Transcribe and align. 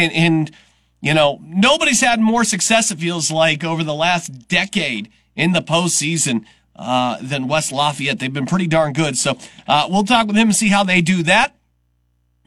And, 0.00 0.12
and, 0.12 0.50
you 1.02 1.14
know 1.14 1.40
nobody's 1.42 2.02
had 2.02 2.20
more 2.20 2.44
success. 2.44 2.90
It 2.90 2.98
feels 2.98 3.30
like 3.30 3.64
over 3.64 3.82
the 3.82 3.94
last 3.94 4.48
decade 4.48 5.10
in 5.34 5.52
the 5.52 5.62
postseason 5.62 6.44
uh, 6.76 7.18
than 7.22 7.48
West 7.48 7.72
Lafayette. 7.72 8.18
They've 8.18 8.32
been 8.32 8.46
pretty 8.46 8.66
darn 8.66 8.92
good. 8.92 9.16
So 9.16 9.38
uh, 9.66 9.88
we'll 9.90 10.04
talk 10.04 10.26
with 10.26 10.36
him 10.36 10.48
and 10.48 10.56
see 10.56 10.68
how 10.68 10.84
they 10.84 11.00
do 11.00 11.22
that. 11.24 11.56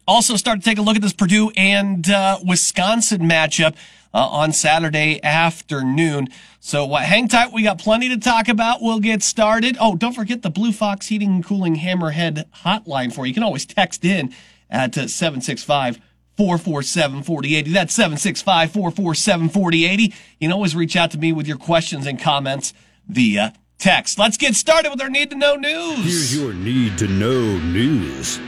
Also, 0.07 0.35
start 0.35 0.59
to 0.59 0.65
take 0.65 0.77
a 0.77 0.81
look 0.81 0.95
at 0.95 1.01
this 1.01 1.13
Purdue 1.13 1.51
and 1.55 2.09
uh, 2.09 2.37
Wisconsin 2.45 3.21
matchup 3.21 3.75
uh, 4.13 4.27
on 4.27 4.51
Saturday 4.51 5.23
afternoon. 5.23 6.27
So 6.59 6.91
uh, 6.93 6.99
hang 6.99 7.27
tight. 7.27 7.53
We 7.53 7.63
got 7.63 7.79
plenty 7.79 8.09
to 8.09 8.17
talk 8.17 8.49
about. 8.49 8.81
We'll 8.81 8.99
get 8.99 9.23
started. 9.23 9.77
Oh, 9.79 9.95
don't 9.95 10.13
forget 10.13 10.41
the 10.41 10.49
Blue 10.49 10.71
Fox 10.71 11.07
Heating 11.07 11.35
and 11.35 11.45
Cooling 11.45 11.77
Hammerhead 11.77 12.45
hotline 12.63 13.13
for 13.13 13.25
you. 13.25 13.29
You 13.29 13.33
can 13.33 13.43
always 13.43 13.65
text 13.65 14.03
in 14.03 14.33
at 14.69 14.97
uh, 14.97 15.07
765 15.07 15.99
447 16.37 17.23
4080. 17.23 17.71
That's 17.71 17.93
765 17.93 18.71
447 18.71 19.49
4080. 19.49 20.03
You 20.03 20.11
can 20.41 20.51
always 20.51 20.75
reach 20.75 20.95
out 20.95 21.11
to 21.11 21.17
me 21.17 21.31
with 21.31 21.47
your 21.47 21.57
questions 21.57 22.07
and 22.07 22.19
comments 22.19 22.73
via 23.07 23.53
text. 23.77 24.17
Let's 24.17 24.37
get 24.37 24.55
started 24.55 24.89
with 24.89 25.01
our 25.01 25.09
need 25.09 25.29
to 25.31 25.35
know 25.35 25.55
news. 25.55 25.97
Here's 25.97 26.35
your 26.35 26.53
need 26.53 26.97
to 26.99 27.07
know 27.07 27.57
news. 27.59 28.39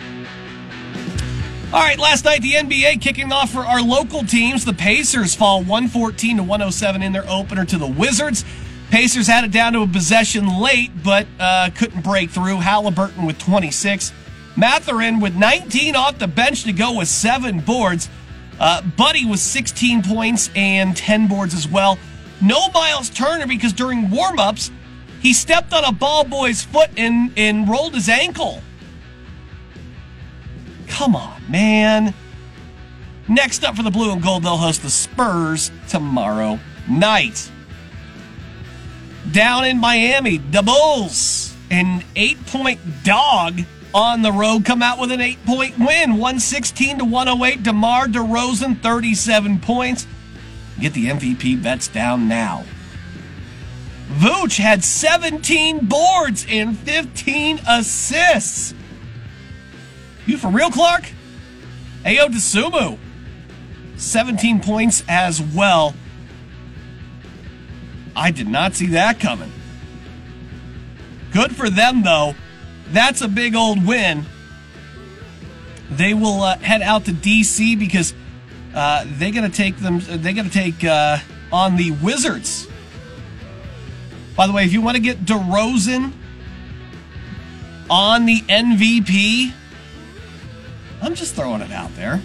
All 1.73 1.81
right, 1.81 1.99
last 1.99 2.23
night 2.23 2.41
the 2.41 2.53
NBA 2.53 3.01
kicking 3.01 3.31
off 3.31 3.51
for 3.51 3.59
our 3.59 3.81
local 3.81 4.23
teams. 4.23 4.63
The 4.63 4.73
Pacers 4.73 5.35
fall 5.35 5.59
114 5.59 6.37
to 6.37 6.43
107 6.43 7.03
in 7.03 7.11
their 7.11 7.27
opener 7.29 7.65
to 7.65 7.77
the 7.77 7.87
Wizards. 7.87 8.45
Pacers 8.91 9.27
had 9.27 9.43
it 9.43 9.51
down 9.51 9.73
to 9.73 9.81
a 9.81 9.87
possession 9.87 10.61
late, 10.61 10.91
but 11.03 11.27
uh, 11.39 11.69
couldn't 11.75 12.01
break 12.01 12.29
through. 12.29 12.57
Halliburton 12.57 13.25
with 13.25 13.37
26. 13.39 14.13
Mathurin 14.55 15.19
with 15.19 15.35
19 15.35 15.95
off 15.95 16.17
the 16.17 16.27
bench 16.27 16.63
to 16.63 16.73
go 16.73 16.97
with 16.97 17.07
seven 17.07 17.59
boards. 17.59 18.09
Uh, 18.59 18.81
Buddy 18.81 19.25
with 19.25 19.39
16 19.39 20.03
points 20.03 20.49
and 20.55 20.95
10 20.95 21.27
boards 21.27 21.53
as 21.53 21.67
well. 21.67 21.97
No 22.41 22.69
Miles 22.69 23.09
Turner 23.09 23.47
because 23.47 23.73
during 23.73 24.09
warm-ups, 24.09 24.71
he 25.21 25.33
stepped 25.33 25.73
on 25.73 25.83
a 25.83 25.91
ball 25.91 26.23
boy's 26.23 26.63
foot 26.63 26.89
and, 26.97 27.31
and 27.35 27.67
rolled 27.67 27.93
his 27.93 28.07
ankle. 28.07 28.61
Come 30.87 31.15
on, 31.15 31.41
man. 31.49 32.13
Next 33.27 33.63
up 33.63 33.75
for 33.75 33.83
the 33.83 33.91
blue 33.91 34.11
and 34.11 34.21
gold, 34.21 34.43
they'll 34.43 34.57
host 34.57 34.83
the 34.83 34.89
Spurs 34.89 35.71
tomorrow 35.89 36.59
night. 36.87 37.51
Down 39.31 39.65
in 39.65 39.79
Miami, 39.79 40.37
the 40.37 40.61
Bulls, 40.61 41.55
an 41.71 42.03
eight 42.15 42.45
point 42.45 42.79
dog 43.03 43.61
on 43.95 44.21
the 44.21 44.31
road, 44.31 44.65
come 44.65 44.83
out 44.83 44.99
with 44.99 45.09
an 45.11 45.21
oh 45.21 45.23
eight 45.23 45.43
point 45.45 45.79
win 45.79 46.11
116 46.11 46.99
to 46.99 47.05
108. 47.05 47.63
DeMar 47.63 48.07
DeRozan, 48.07 48.81
37 48.81 49.59
points. 49.59 50.05
Get 50.79 50.93
the 50.93 51.05
MVP 51.07 51.63
bets 51.63 51.87
down 51.87 52.27
now. 52.27 52.65
Vooch 54.09 54.57
had 54.57 54.83
17 54.83 55.85
boards 55.85 56.45
and 56.49 56.77
15 56.77 57.61
assists. 57.67 58.73
You 60.25 60.37
for 60.37 60.49
real, 60.49 60.69
Clark? 60.69 61.05
Ayo 62.03 62.27
Dosunmu, 62.27 62.97
17 63.95 64.59
points 64.59 65.03
as 65.07 65.41
well. 65.41 65.95
I 68.15 68.31
did 68.31 68.47
not 68.47 68.75
see 68.75 68.87
that 68.87 69.19
coming. 69.19 69.51
Good 71.31 71.55
for 71.55 71.69
them, 71.69 72.03
though. 72.03 72.35
That's 72.89 73.21
a 73.21 73.27
big 73.27 73.55
old 73.55 73.85
win. 73.85 74.25
They 75.89 76.13
will 76.13 76.41
uh, 76.41 76.57
head 76.57 76.81
out 76.81 77.05
to 77.05 77.11
DC 77.11 77.77
because 77.77 78.13
uh, 78.73 79.05
they 79.17 79.31
got 79.31 79.41
to 79.41 79.49
take 79.49 79.77
them. 79.77 79.99
They 79.99 80.33
got 80.33 80.45
to 80.45 80.51
take 80.51 80.83
uh, 80.83 81.17
on 81.51 81.77
the 81.77 81.91
Wizards. 81.91 82.67
By 84.35 84.47
the 84.47 84.53
way, 84.53 84.65
if 84.65 84.73
you 84.73 84.81
want 84.81 84.95
to 84.95 85.01
get 85.01 85.19
DeRozan 85.25 86.11
on 87.89 88.25
the 88.25 88.41
MVP, 88.41 89.53
I'm 91.01 91.15
just 91.15 91.35
throwing 91.35 91.61
it 91.61 91.71
out 91.71 91.95
there. 91.95 92.21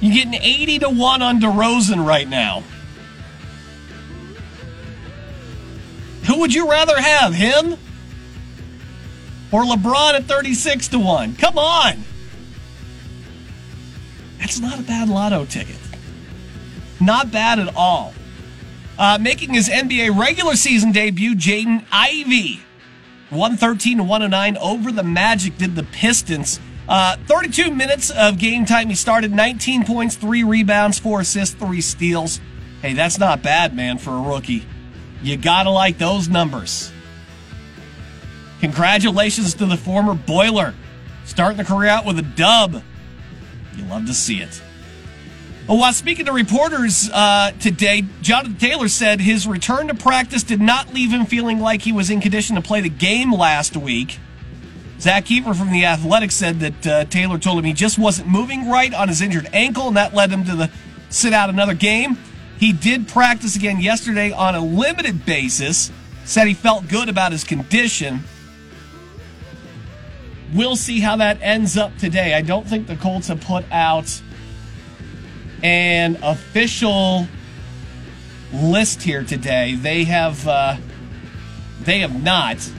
You're 0.00 0.14
getting 0.14 0.34
80 0.34 0.80
to 0.80 0.90
1 0.90 1.22
on 1.22 1.40
DeRozan 1.40 2.06
right 2.06 2.28
now. 2.28 2.62
Who 6.26 6.40
would 6.40 6.54
you 6.54 6.70
rather 6.70 7.00
have, 7.00 7.34
him 7.34 7.76
or 9.52 9.62
LeBron 9.64 10.14
at 10.14 10.24
36 10.24 10.88
to 10.88 10.98
1? 10.98 11.36
Come 11.36 11.58
on. 11.58 12.02
That's 14.38 14.58
not 14.58 14.80
a 14.80 14.82
bad 14.82 15.08
lotto 15.08 15.44
ticket. 15.44 15.76
Not 17.00 17.30
bad 17.30 17.58
at 17.58 17.74
all. 17.76 18.14
Uh, 18.98 19.18
making 19.20 19.54
his 19.54 19.68
NBA 19.68 20.18
regular 20.18 20.56
season 20.56 20.92
debut, 20.92 21.34
Jaden 21.34 21.84
Ivey. 21.92 22.60
113 23.30 23.98
to 23.98 24.02
109 24.02 24.56
over 24.58 24.92
the 24.92 25.02
Magic 25.02 25.56
did 25.56 25.74
the 25.74 25.84
Pistons. 25.84 26.60
Uh, 26.88 27.16
32 27.26 27.70
minutes 27.70 28.10
of 28.10 28.38
game 28.38 28.66
time. 28.66 28.88
He 28.88 28.94
started 28.94 29.32
19 29.32 29.84
points, 29.84 30.16
three 30.16 30.44
rebounds, 30.44 30.98
four 30.98 31.20
assists, 31.20 31.54
three 31.54 31.80
steals. 31.80 32.40
Hey, 32.82 32.92
that's 32.92 33.18
not 33.18 33.42
bad, 33.42 33.74
man, 33.74 33.98
for 33.98 34.10
a 34.10 34.20
rookie. 34.20 34.66
You 35.22 35.36
gotta 35.36 35.70
like 35.70 35.98
those 35.98 36.28
numbers. 36.28 36.92
Congratulations 38.62 39.54
to 39.54 39.66
the 39.66 39.76
former 39.76 40.14
Boiler, 40.14 40.72
starting 41.24 41.58
the 41.58 41.64
career 41.64 41.88
out 41.88 42.06
with 42.06 42.16
a 42.20 42.22
dub. 42.22 42.80
You 43.74 43.84
love 43.86 44.06
to 44.06 44.14
see 44.14 44.40
it. 44.40 44.62
Well, 45.66 45.78
while 45.78 45.92
speaking 45.92 46.26
to 46.26 46.32
reporters 46.32 47.10
uh, 47.10 47.50
today, 47.58 48.04
Jonathan 48.20 48.54
Taylor 48.54 48.86
said 48.86 49.20
his 49.20 49.48
return 49.48 49.88
to 49.88 49.94
practice 49.94 50.44
did 50.44 50.60
not 50.60 50.94
leave 50.94 51.10
him 51.10 51.26
feeling 51.26 51.58
like 51.58 51.82
he 51.82 51.90
was 51.90 52.08
in 52.08 52.20
condition 52.20 52.54
to 52.54 52.62
play 52.62 52.80
the 52.80 52.88
game 52.88 53.32
last 53.32 53.76
week. 53.76 54.20
Zach 55.00 55.24
Keefer 55.24 55.56
from 55.56 55.72
The 55.72 55.84
Athletic 55.84 56.30
said 56.30 56.60
that 56.60 56.86
uh, 56.86 57.04
Taylor 57.06 57.38
told 57.38 57.58
him 57.58 57.64
he 57.64 57.72
just 57.72 57.98
wasn't 57.98 58.28
moving 58.28 58.70
right 58.70 58.94
on 58.94 59.08
his 59.08 59.20
injured 59.20 59.48
ankle, 59.52 59.88
and 59.88 59.96
that 59.96 60.14
led 60.14 60.30
him 60.30 60.44
to 60.44 60.54
the 60.54 60.70
sit 61.10 61.32
out 61.32 61.50
another 61.50 61.74
game. 61.74 62.16
He 62.60 62.72
did 62.72 63.08
practice 63.08 63.56
again 63.56 63.80
yesterday 63.80 64.30
on 64.30 64.54
a 64.54 64.60
limited 64.60 65.26
basis, 65.26 65.90
said 66.24 66.46
he 66.46 66.54
felt 66.54 66.86
good 66.86 67.08
about 67.08 67.32
his 67.32 67.42
condition. 67.42 68.22
We'll 70.54 70.76
see 70.76 71.00
how 71.00 71.16
that 71.16 71.38
ends 71.40 71.78
up 71.78 71.96
today. 71.96 72.34
I 72.34 72.42
don't 72.42 72.66
think 72.66 72.86
the 72.86 72.96
Colts 72.96 73.28
have 73.28 73.40
put 73.40 73.64
out 73.72 74.20
an 75.62 76.18
official 76.22 77.26
list 78.52 79.02
here 79.02 79.24
today. 79.24 79.76
They 79.76 80.04
have 80.04 80.46
uh, 80.46 80.76
they 81.80 82.00
have 82.00 82.22
not. 82.22 82.70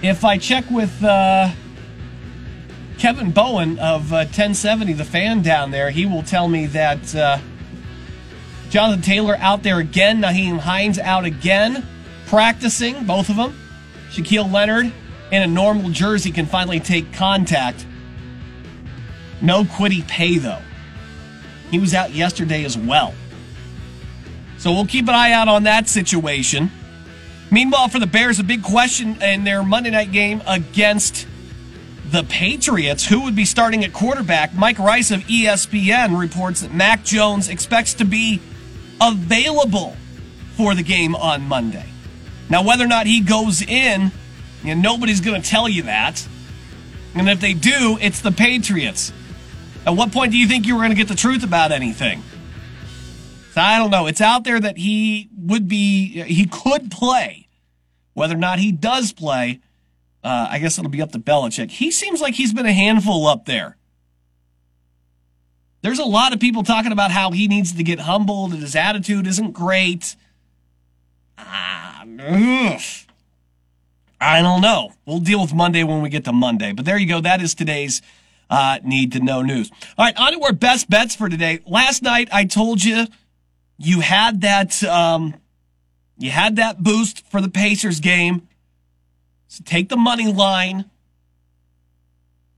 If 0.00 0.24
I 0.24 0.38
check 0.38 0.70
with 0.70 1.02
uh, 1.04 1.50
Kevin 2.98 3.30
Bowen 3.30 3.78
of 3.78 4.12
uh, 4.12 4.24
1070, 4.24 4.94
the 4.94 5.04
fan 5.04 5.42
down 5.42 5.70
there, 5.70 5.90
he 5.90 6.06
will 6.06 6.22
tell 6.22 6.48
me 6.48 6.66
that 6.66 7.14
uh, 7.14 7.38
Jonathan 8.70 9.02
Taylor 9.02 9.36
out 9.40 9.62
there 9.62 9.78
again, 9.78 10.22
Nyheim 10.22 10.58
Hines 10.58 10.98
out 10.98 11.24
again, 11.24 11.86
practicing, 12.26 13.04
both 13.04 13.28
of 13.28 13.36
them. 13.36 13.58
Shaquille 14.10 14.50
Leonard 14.50 14.92
in 15.30 15.42
a 15.42 15.46
normal 15.46 15.90
jersey 15.90 16.30
can 16.30 16.46
finally 16.46 16.80
take 16.80 17.12
contact. 17.12 17.86
No 19.42 19.64
Kwity 19.64 20.06
Paye, 20.06 20.38
though. 20.38 20.62
He 21.70 21.78
was 21.78 21.94
out 21.94 22.12
yesterday 22.12 22.64
as 22.64 22.78
well. 22.78 23.12
So 24.58 24.72
we'll 24.72 24.86
keep 24.86 25.08
an 25.08 25.14
eye 25.14 25.32
out 25.32 25.48
on 25.48 25.64
that 25.64 25.88
situation. 25.88 26.70
Meanwhile, 27.50 27.88
for 27.88 27.98
the 27.98 28.06
Bears, 28.06 28.38
a 28.38 28.44
big 28.44 28.62
question 28.62 29.20
in 29.22 29.44
their 29.44 29.62
Monday 29.62 29.90
night 29.90 30.12
game 30.12 30.42
against 30.46 31.26
the 32.10 32.22
Patriots, 32.24 33.06
who 33.06 33.22
would 33.22 33.36
be 33.36 33.44
starting 33.44 33.84
at 33.84 33.92
quarterback, 33.92 34.54
Mike 34.54 34.78
Reiss 34.78 35.10
of 35.10 35.20
ESPN 35.22 36.18
reports 36.18 36.60
that 36.60 36.72
Mac 36.72 37.04
Jones 37.04 37.48
expects 37.48 37.94
to 37.94 38.04
be 38.04 38.40
available 39.00 39.96
for 40.56 40.74
the 40.74 40.82
game 40.82 41.14
on 41.14 41.42
Monday. 41.42 41.86
Now, 42.48 42.62
whether 42.62 42.84
or 42.84 42.88
not 42.88 43.06
he 43.06 43.20
goes 43.20 43.60
in, 43.60 44.12
you 44.66 44.74
know, 44.74 44.80
nobody's 44.80 45.20
going 45.20 45.40
to 45.40 45.48
tell 45.48 45.68
you 45.68 45.84
that. 45.84 46.26
And 47.14 47.28
if 47.28 47.40
they 47.40 47.54
do, 47.54 47.98
it's 48.00 48.20
the 48.20 48.32
Patriots. 48.32 49.12
At 49.86 49.96
what 49.96 50.12
point 50.12 50.32
do 50.32 50.38
you 50.38 50.48
think 50.48 50.66
you 50.66 50.74
were 50.74 50.80
going 50.80 50.90
to 50.90 50.96
get 50.96 51.08
the 51.08 51.14
truth 51.14 51.44
about 51.44 51.72
anything? 51.72 52.22
So 53.52 53.60
I 53.60 53.78
don't 53.78 53.90
know. 53.90 54.06
It's 54.06 54.20
out 54.20 54.44
there 54.44 54.60
that 54.60 54.76
he 54.76 55.30
would 55.34 55.68
be, 55.68 56.22
he 56.24 56.46
could 56.46 56.90
play. 56.90 57.48
Whether 58.12 58.34
or 58.34 58.38
not 58.38 58.58
he 58.58 58.72
does 58.72 59.12
play, 59.12 59.60
uh, 60.24 60.48
I 60.50 60.58
guess 60.58 60.78
it'll 60.78 60.90
be 60.90 61.02
up 61.02 61.12
to 61.12 61.18
Belichick. 61.18 61.70
He 61.70 61.90
seems 61.90 62.20
like 62.20 62.34
he's 62.34 62.52
been 62.52 62.66
a 62.66 62.72
handful 62.72 63.26
up 63.26 63.44
there. 63.44 63.76
There's 65.82 65.98
a 65.98 66.04
lot 66.04 66.32
of 66.32 66.40
people 66.40 66.64
talking 66.64 66.92
about 66.92 67.12
how 67.12 67.30
he 67.30 67.46
needs 67.46 67.72
to 67.74 67.82
get 67.84 68.00
humbled 68.00 68.52
and 68.52 68.60
his 68.60 68.74
attitude 68.74 69.26
isn't 69.26 69.52
great. 69.52 70.16
Ah, 71.38 72.04
ugh. 72.20 72.80
I 74.20 74.40
don't 74.40 74.60
know. 74.60 74.92
We'll 75.04 75.20
deal 75.20 75.40
with 75.42 75.54
Monday 75.54 75.84
when 75.84 76.02
we 76.02 76.08
get 76.08 76.24
to 76.24 76.32
Monday. 76.32 76.72
But 76.72 76.84
there 76.84 76.98
you 76.98 77.06
go. 77.06 77.20
That 77.20 77.40
is 77.42 77.54
today's 77.54 78.00
uh, 78.48 78.78
need 78.82 79.12
to 79.12 79.20
know 79.20 79.42
news. 79.42 79.70
All 79.98 80.04
right, 80.04 80.16
on 80.16 80.32
to 80.32 80.42
our 80.42 80.52
best 80.52 80.88
bets 80.88 81.14
for 81.14 81.28
today. 81.28 81.60
Last 81.66 82.02
night 82.02 82.28
I 82.32 82.44
told 82.44 82.82
you 82.82 83.06
you 83.78 84.00
had 84.00 84.40
that 84.40 84.82
um, 84.84 85.34
you 86.16 86.30
had 86.30 86.56
that 86.56 86.82
boost 86.82 87.26
for 87.30 87.40
the 87.40 87.48
Pacers 87.48 88.00
game. 88.00 88.48
So 89.48 89.62
take 89.64 89.88
the 89.88 89.96
money 89.96 90.32
line. 90.32 90.90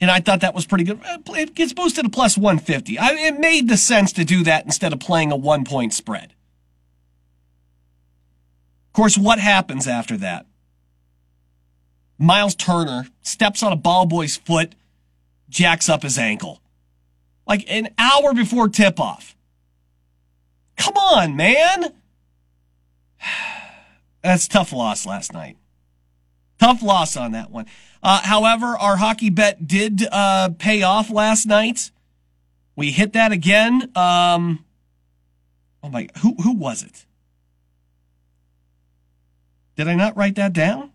And 0.00 0.12
I 0.12 0.20
thought 0.20 0.42
that 0.42 0.54
was 0.54 0.64
pretty 0.64 0.84
good. 0.84 1.00
It 1.30 1.54
gets 1.54 1.72
boosted 1.72 2.04
to 2.04 2.10
plus 2.10 2.38
150. 2.38 2.98
I, 2.98 3.10
it 3.14 3.40
made 3.40 3.68
the 3.68 3.76
sense 3.76 4.12
to 4.12 4.24
do 4.24 4.44
that 4.44 4.64
instead 4.64 4.92
of 4.92 5.00
playing 5.00 5.32
a 5.32 5.36
one 5.36 5.64
point 5.64 5.92
spread. 5.92 6.34
Of 8.86 8.92
course, 8.92 9.18
what 9.18 9.40
happens 9.40 9.88
after 9.88 10.16
that? 10.18 10.46
Miles 12.18 12.54
Turner 12.54 13.06
steps 13.22 13.62
on 13.62 13.72
a 13.72 13.76
ball 13.76 14.04
boy's 14.04 14.36
foot, 14.36 14.74
jacks 15.48 15.88
up 15.88 16.02
his 16.02 16.18
ankle. 16.18 16.60
Like 17.46 17.64
an 17.70 17.88
hour 17.96 18.34
before 18.34 18.68
tip 18.68 19.00
off. 19.00 19.36
Come 20.76 20.96
on, 20.96 21.36
man. 21.36 21.94
That's 24.22 24.48
tough 24.48 24.72
loss 24.72 25.06
last 25.06 25.32
night. 25.32 25.56
Tough 26.58 26.82
loss 26.82 27.16
on 27.16 27.32
that 27.32 27.50
one. 27.50 27.66
Uh, 28.02 28.20
however, 28.22 28.76
our 28.76 28.96
hockey 28.96 29.30
bet 29.30 29.66
did 29.66 30.06
uh, 30.10 30.50
pay 30.58 30.82
off 30.82 31.10
last 31.10 31.46
night. 31.46 31.90
We 32.74 32.90
hit 32.90 33.12
that 33.12 33.32
again. 33.32 33.90
Um, 33.96 34.64
oh 35.82 35.88
my, 35.88 36.08
who 36.18 36.34
who 36.42 36.52
was 36.54 36.82
it? 36.82 37.06
Did 39.76 39.88
I 39.88 39.94
not 39.94 40.16
write 40.16 40.34
that 40.36 40.52
down? 40.52 40.92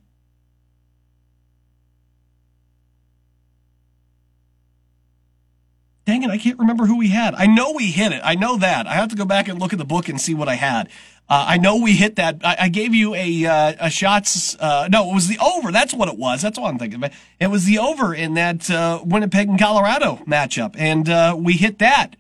Dang 6.06 6.24
it, 6.24 6.30
I 6.30 6.38
can't 6.38 6.60
remember 6.60 6.86
who 6.86 6.98
we 6.98 7.10
had. 7.10 7.34
I 7.34 7.46
know 7.46 7.72
we 7.72 7.86
hit 7.86 8.12
it. 8.12 8.22
I 8.26 8.36
know 8.36 8.58
that. 8.58 8.88
I 8.88 8.94
have 8.94 9.10
to 9.10 9.16
go 9.16 9.24
back 9.24 9.48
and 9.48 9.58
look 9.58 9.72
at 9.72 9.80
the 9.80 9.86
book 9.86 10.10
and 10.10 10.20
see 10.20 10.34
what 10.34 10.50
I 10.50 10.56
had. 10.56 10.90
Uh, 11.30 11.46
I 11.48 11.58
know 11.58 11.78
we 11.78 11.94
hit 11.94 12.18
that. 12.18 12.42
I, 12.44 12.58
I 12.62 12.70
gave 12.70 12.94
you 12.94 13.16
a 13.16 13.46
uh, 13.46 13.74
a 13.80 13.90
shots. 13.90 14.58
Uh, 14.60 14.90
no, 14.92 15.10
it 15.10 15.14
was 15.14 15.30
the 15.30 15.40
over. 15.40 15.72
That's 15.72 15.94
what 15.94 16.10
it 16.10 16.18
was. 16.18 16.42
That's 16.42 16.60
what 16.60 16.68
I'm 16.68 16.78
thinking 16.78 16.98
about. 16.98 17.12
It 17.40 17.48
was 17.48 17.64
the 17.64 17.80
over 17.80 18.14
in 18.14 18.34
that 18.34 18.70
uh, 18.70 19.00
Winnipeg 19.06 19.48
and 19.48 19.58
Colorado 19.58 20.20
matchup, 20.28 20.76
and 20.78 21.08
uh, 21.08 21.38
we 21.40 21.54
hit 21.54 21.80
that, 21.80 22.18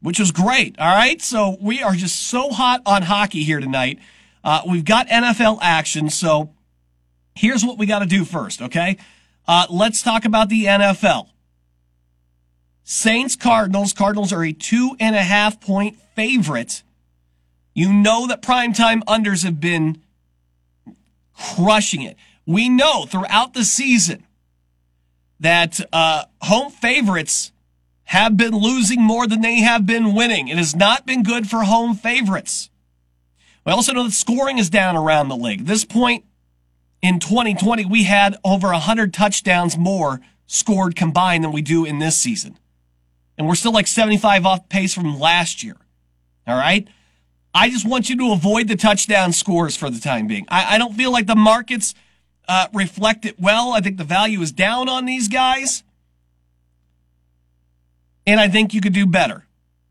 which 0.00 0.18
was 0.18 0.32
great. 0.32 0.78
All 0.78 0.94
right, 0.94 1.20
so 1.20 1.58
we 1.60 1.82
are 1.82 1.92
just 1.92 2.28
so 2.28 2.48
hot 2.48 2.80
on 2.86 3.02
hockey 3.02 3.44
here 3.44 3.60
tonight. 3.60 3.98
Uh, 4.42 4.62
we've 4.66 4.86
got 4.86 5.06
NFL 5.08 5.58
action, 5.60 6.08
so 6.08 6.54
here's 7.34 7.62
what 7.62 7.76
we 7.76 7.84
got 7.84 7.98
to 7.98 8.06
do 8.06 8.24
first. 8.24 8.62
Okay, 8.62 8.96
let's 9.68 10.00
talk 10.00 10.24
about 10.24 10.48
the 10.48 10.64
NFL. 10.64 11.28
Saints 12.82 13.36
Cardinals. 13.36 13.92
Cardinals 13.92 14.32
are 14.32 14.44
a 14.44 14.52
two 14.52 14.96
and 14.98 15.14
a 15.14 15.22
half 15.22 15.60
point 15.60 15.96
favorite. 16.16 16.82
You 17.74 17.92
know 17.92 18.26
that 18.26 18.42
primetime 18.42 19.02
unders 19.04 19.44
have 19.44 19.60
been 19.60 20.02
crushing 21.34 22.02
it. 22.02 22.16
We 22.46 22.68
know 22.68 23.06
throughout 23.06 23.54
the 23.54 23.64
season 23.64 24.26
that 25.38 25.80
uh, 25.92 26.24
home 26.42 26.70
favorites 26.70 27.52
have 28.04 28.36
been 28.36 28.52
losing 28.52 29.00
more 29.00 29.26
than 29.26 29.40
they 29.40 29.60
have 29.60 29.86
been 29.86 30.14
winning. 30.14 30.48
It 30.48 30.58
has 30.58 30.74
not 30.74 31.06
been 31.06 31.22
good 31.22 31.48
for 31.48 31.62
home 31.62 31.94
favorites. 31.94 32.68
We 33.64 33.72
also 33.72 33.92
know 33.92 34.04
that 34.04 34.12
scoring 34.12 34.58
is 34.58 34.68
down 34.68 34.96
around 34.96 35.28
the 35.28 35.36
league. 35.36 35.60
At 35.60 35.66
this 35.66 35.84
point 35.84 36.24
in 37.02 37.20
2020, 37.20 37.84
we 37.84 38.04
had 38.04 38.36
over 38.44 38.68
100 38.68 39.14
touchdowns 39.14 39.78
more 39.78 40.20
scored 40.46 40.96
combined 40.96 41.44
than 41.44 41.52
we 41.52 41.62
do 41.62 41.84
in 41.84 42.00
this 42.00 42.16
season. 42.16 42.58
And 43.40 43.48
we're 43.48 43.54
still 43.54 43.72
like 43.72 43.86
75 43.86 44.44
off 44.44 44.68
pace 44.68 44.92
from 44.92 45.18
last 45.18 45.64
year. 45.64 45.76
All 46.46 46.58
right. 46.58 46.86
I 47.54 47.70
just 47.70 47.88
want 47.88 48.10
you 48.10 48.16
to 48.18 48.32
avoid 48.32 48.68
the 48.68 48.76
touchdown 48.76 49.32
scores 49.32 49.78
for 49.78 49.88
the 49.88 49.98
time 49.98 50.26
being. 50.26 50.44
I, 50.50 50.74
I 50.74 50.78
don't 50.78 50.94
feel 50.94 51.10
like 51.10 51.26
the 51.26 51.34
markets 51.34 51.94
uh, 52.46 52.66
reflect 52.74 53.24
it 53.24 53.40
well. 53.40 53.72
I 53.72 53.80
think 53.80 53.96
the 53.96 54.04
value 54.04 54.42
is 54.42 54.52
down 54.52 54.90
on 54.90 55.06
these 55.06 55.28
guys. 55.28 55.84
And 58.26 58.38
I 58.38 58.48
think 58.48 58.74
you 58.74 58.82
could 58.82 58.92
do 58.92 59.06
better. 59.06 59.46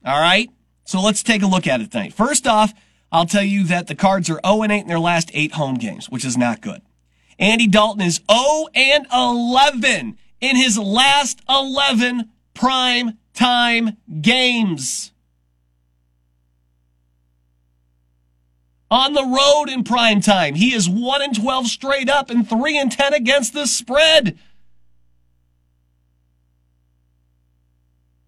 All 0.05 0.19
right. 0.19 0.51
So 0.85 1.01
let's 1.01 1.23
take 1.23 1.41
a 1.41 1.47
look 1.47 1.65
at 1.65 1.81
it 1.81 1.89
tonight. 1.89 2.13
First 2.13 2.45
off, 2.45 2.71
I'll 3.11 3.25
tell 3.25 3.41
you 3.41 3.63
that 3.63 3.87
the 3.87 3.95
Cards 3.95 4.29
are 4.29 4.39
0 4.45 4.61
and 4.61 4.71
8 4.71 4.81
in 4.81 4.87
their 4.87 4.99
last 4.99 5.31
eight 5.33 5.53
home 5.53 5.73
games, 5.73 6.07
which 6.07 6.23
is 6.23 6.37
not 6.37 6.61
good. 6.61 6.83
Andy 7.39 7.65
Dalton 7.65 8.03
is 8.03 8.21
0 8.31 8.67
and 8.75 9.07
11 9.11 10.19
in 10.39 10.55
his 10.55 10.77
last 10.77 11.41
11 11.49 12.29
prime 12.53 13.17
time 13.39 13.95
games. 14.21 15.13
On 18.91 19.13
the 19.13 19.23
road 19.23 19.69
in 19.69 19.83
prime 19.83 20.19
time, 20.19 20.55
he 20.55 20.73
is 20.73 20.89
1 20.89 21.21
and 21.21 21.35
12 21.35 21.67
straight 21.67 22.09
up 22.09 22.29
and 22.29 22.47
3 22.47 22.77
and 22.77 22.91
10 22.91 23.13
against 23.13 23.53
the 23.53 23.65
spread. 23.65 24.37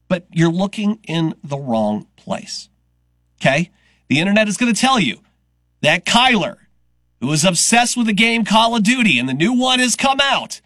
But 0.07 0.27
you're 0.31 0.51
looking 0.51 0.99
in 1.03 1.35
the 1.43 1.57
wrong 1.57 2.07
place. 2.15 2.69
Okay? 3.41 3.69
The 4.07 4.19
internet 4.19 4.47
is 4.47 4.55
going 4.55 4.73
to 4.73 4.79
tell 4.79 4.99
you 4.99 5.19
that 5.81 6.05
Kyler, 6.05 6.57
who 7.19 7.31
is 7.33 7.43
obsessed 7.43 7.97
with 7.97 8.05
the 8.05 8.13
game 8.13 8.45
Call 8.45 8.77
of 8.77 8.83
Duty, 8.83 9.19
and 9.19 9.27
the 9.27 9.33
new 9.33 9.51
one 9.51 9.79
has 9.79 9.97
come 9.97 10.19
out, 10.21 10.61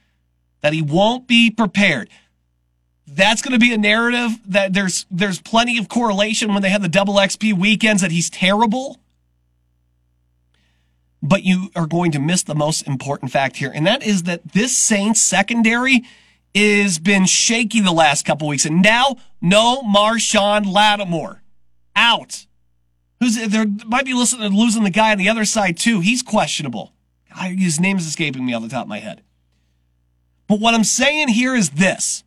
that 0.62 0.74
he 0.74 0.82
won't 0.84 1.28
be 1.28 1.50
prepared 1.50 2.10
that's 3.08 3.42
going 3.42 3.54
to 3.54 3.60
be 3.60 3.74
a 3.74 3.78
narrative 3.78 4.32
that 4.48 4.74
there's 4.74 5.06
there's 5.12 5.40
plenty 5.40 5.78
of 5.78 5.90
correlation 5.90 6.54
when 6.54 6.62
they 6.62 6.70
have 6.70 6.82
the 6.82 6.90
double 6.90 7.16
XP 7.16 7.54
weekends 7.54 8.02
that 8.02 8.12
he's 8.12 8.30
terrible. 8.30 9.00
But 11.22 11.44
you 11.44 11.70
are 11.76 11.88
going 11.88 12.12
to 12.12 12.20
miss 12.20 12.44
the 12.44 12.56
most 12.56 12.88
important 12.88 13.32
fact 13.32 13.58
here, 13.58 13.72
and 13.74 13.86
that 13.88 14.04
is 14.04 14.24
that 14.24 14.54
this 14.54 14.78
Saints 14.78 15.22
secondary 15.22 16.04
has 16.54 17.00
been 17.00 17.26
shaky 17.26 17.80
the 17.80 17.92
last 17.92 18.26
couple 18.26 18.48
weeks, 18.48 18.66
and 18.66 18.82
now 18.82 19.18
no 19.42 19.82
Marshon 19.82 20.72
Lattimore 20.72 21.42
out. 21.96 22.46
Who's 23.20 23.36
there 23.48 23.66
might 23.86 24.06
be 24.06 24.14
listening 24.14 24.52
to 24.52 24.58
losing 24.58 24.84
the 24.84 24.90
guy 24.90 25.12
on 25.12 25.18
the 25.18 25.30
other 25.30 25.46
side 25.46 25.78
too. 25.78 26.00
He's 26.00 26.22
questionable. 26.22 26.94
His 27.42 27.80
name 27.80 27.98
is 27.98 28.08
escaping 28.08 28.46
me 28.46 28.54
off 28.54 28.64
the 28.64 28.70
top 28.70 28.84
of 28.84 28.90
my 28.90 29.00
head. 29.00 29.22
But 30.48 30.60
what 30.60 30.74
I'm 30.74 30.84
saying 30.84 31.30
here 31.30 31.56
is 31.56 31.72
this. 31.72 32.24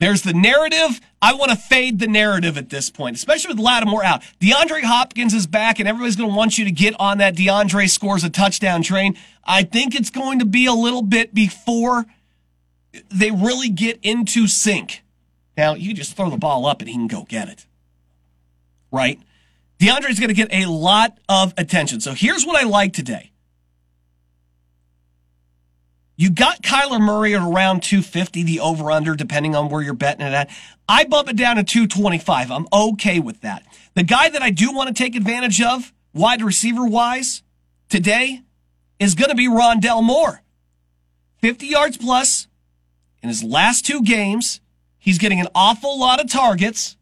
There's 0.00 0.22
the 0.22 0.32
narrative. 0.32 1.00
I 1.20 1.34
want 1.34 1.50
to 1.50 1.56
fade 1.56 1.98
the 1.98 2.08
narrative 2.08 2.56
at 2.56 2.70
this 2.70 2.88
point, 2.88 3.16
especially 3.16 3.54
with 3.54 3.60
Lattimore 3.60 4.02
out. 4.02 4.22
DeAndre 4.40 4.82
Hopkins 4.82 5.34
is 5.34 5.46
back, 5.46 5.78
and 5.78 5.86
everybody's 5.86 6.16
going 6.16 6.30
to 6.30 6.36
want 6.36 6.56
you 6.56 6.64
to 6.64 6.70
get 6.70 6.98
on 6.98 7.18
that 7.18 7.36
DeAndre 7.36 7.88
scores 7.88 8.24
a 8.24 8.30
touchdown 8.30 8.82
train. 8.82 9.16
I 9.44 9.62
think 9.62 9.94
it's 9.94 10.10
going 10.10 10.38
to 10.38 10.46
be 10.46 10.64
a 10.64 10.72
little 10.72 11.02
bit 11.02 11.34
before 11.34 12.06
they 13.10 13.30
really 13.30 13.68
get 13.68 14.00
into 14.02 14.48
sync. 14.48 15.02
Now, 15.56 15.74
you 15.74 15.92
just 15.92 16.16
throw 16.16 16.30
the 16.30 16.38
ball 16.38 16.64
up 16.64 16.80
and 16.80 16.88
he 16.88 16.94
can 16.94 17.06
go 17.06 17.24
get 17.28 17.48
it. 17.48 17.66
Right? 18.90 19.20
DeAndre's 19.78 20.18
going 20.18 20.28
to 20.28 20.34
get 20.34 20.48
a 20.50 20.64
lot 20.66 21.18
of 21.28 21.52
attention. 21.58 22.00
So 22.00 22.12
here's 22.12 22.46
what 22.46 22.56
I 22.56 22.66
like 22.66 22.94
today. 22.94 23.29
You 26.20 26.28
got 26.28 26.60
Kyler 26.60 27.00
Murray 27.00 27.34
at 27.34 27.40
around 27.40 27.82
250, 27.82 28.42
the 28.42 28.60
over 28.60 28.90
under, 28.90 29.14
depending 29.14 29.56
on 29.56 29.70
where 29.70 29.80
you're 29.80 29.94
betting 29.94 30.26
it 30.26 30.34
at. 30.34 30.50
I 30.86 31.04
bump 31.04 31.30
it 31.30 31.36
down 31.36 31.56
to 31.56 31.64
225. 31.64 32.50
I'm 32.50 32.66
okay 32.70 33.20
with 33.20 33.40
that. 33.40 33.62
The 33.94 34.02
guy 34.02 34.28
that 34.28 34.42
I 34.42 34.50
do 34.50 34.70
want 34.70 34.88
to 34.88 35.02
take 35.02 35.16
advantage 35.16 35.62
of, 35.62 35.94
wide 36.12 36.42
receiver 36.42 36.84
wise, 36.84 37.42
today 37.88 38.42
is 38.98 39.14
going 39.14 39.30
to 39.30 39.34
be 39.34 39.48
Rondale 39.48 40.04
Moore. 40.04 40.42
50 41.38 41.66
yards 41.66 41.96
plus 41.96 42.48
in 43.22 43.30
his 43.30 43.42
last 43.42 43.86
two 43.86 44.02
games, 44.02 44.60
he's 44.98 45.16
getting 45.16 45.40
an 45.40 45.48
awful 45.54 45.98
lot 45.98 46.22
of 46.22 46.30
targets. 46.30 46.98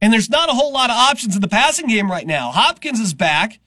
And 0.00 0.12
there's 0.12 0.30
not 0.30 0.50
a 0.50 0.52
whole 0.52 0.72
lot 0.72 0.90
of 0.90 0.96
options 0.96 1.34
in 1.34 1.40
the 1.40 1.48
passing 1.48 1.88
game 1.88 2.08
right 2.12 2.28
now. 2.28 2.52
Hopkins 2.52 3.00
is 3.00 3.12
back. 3.12 3.58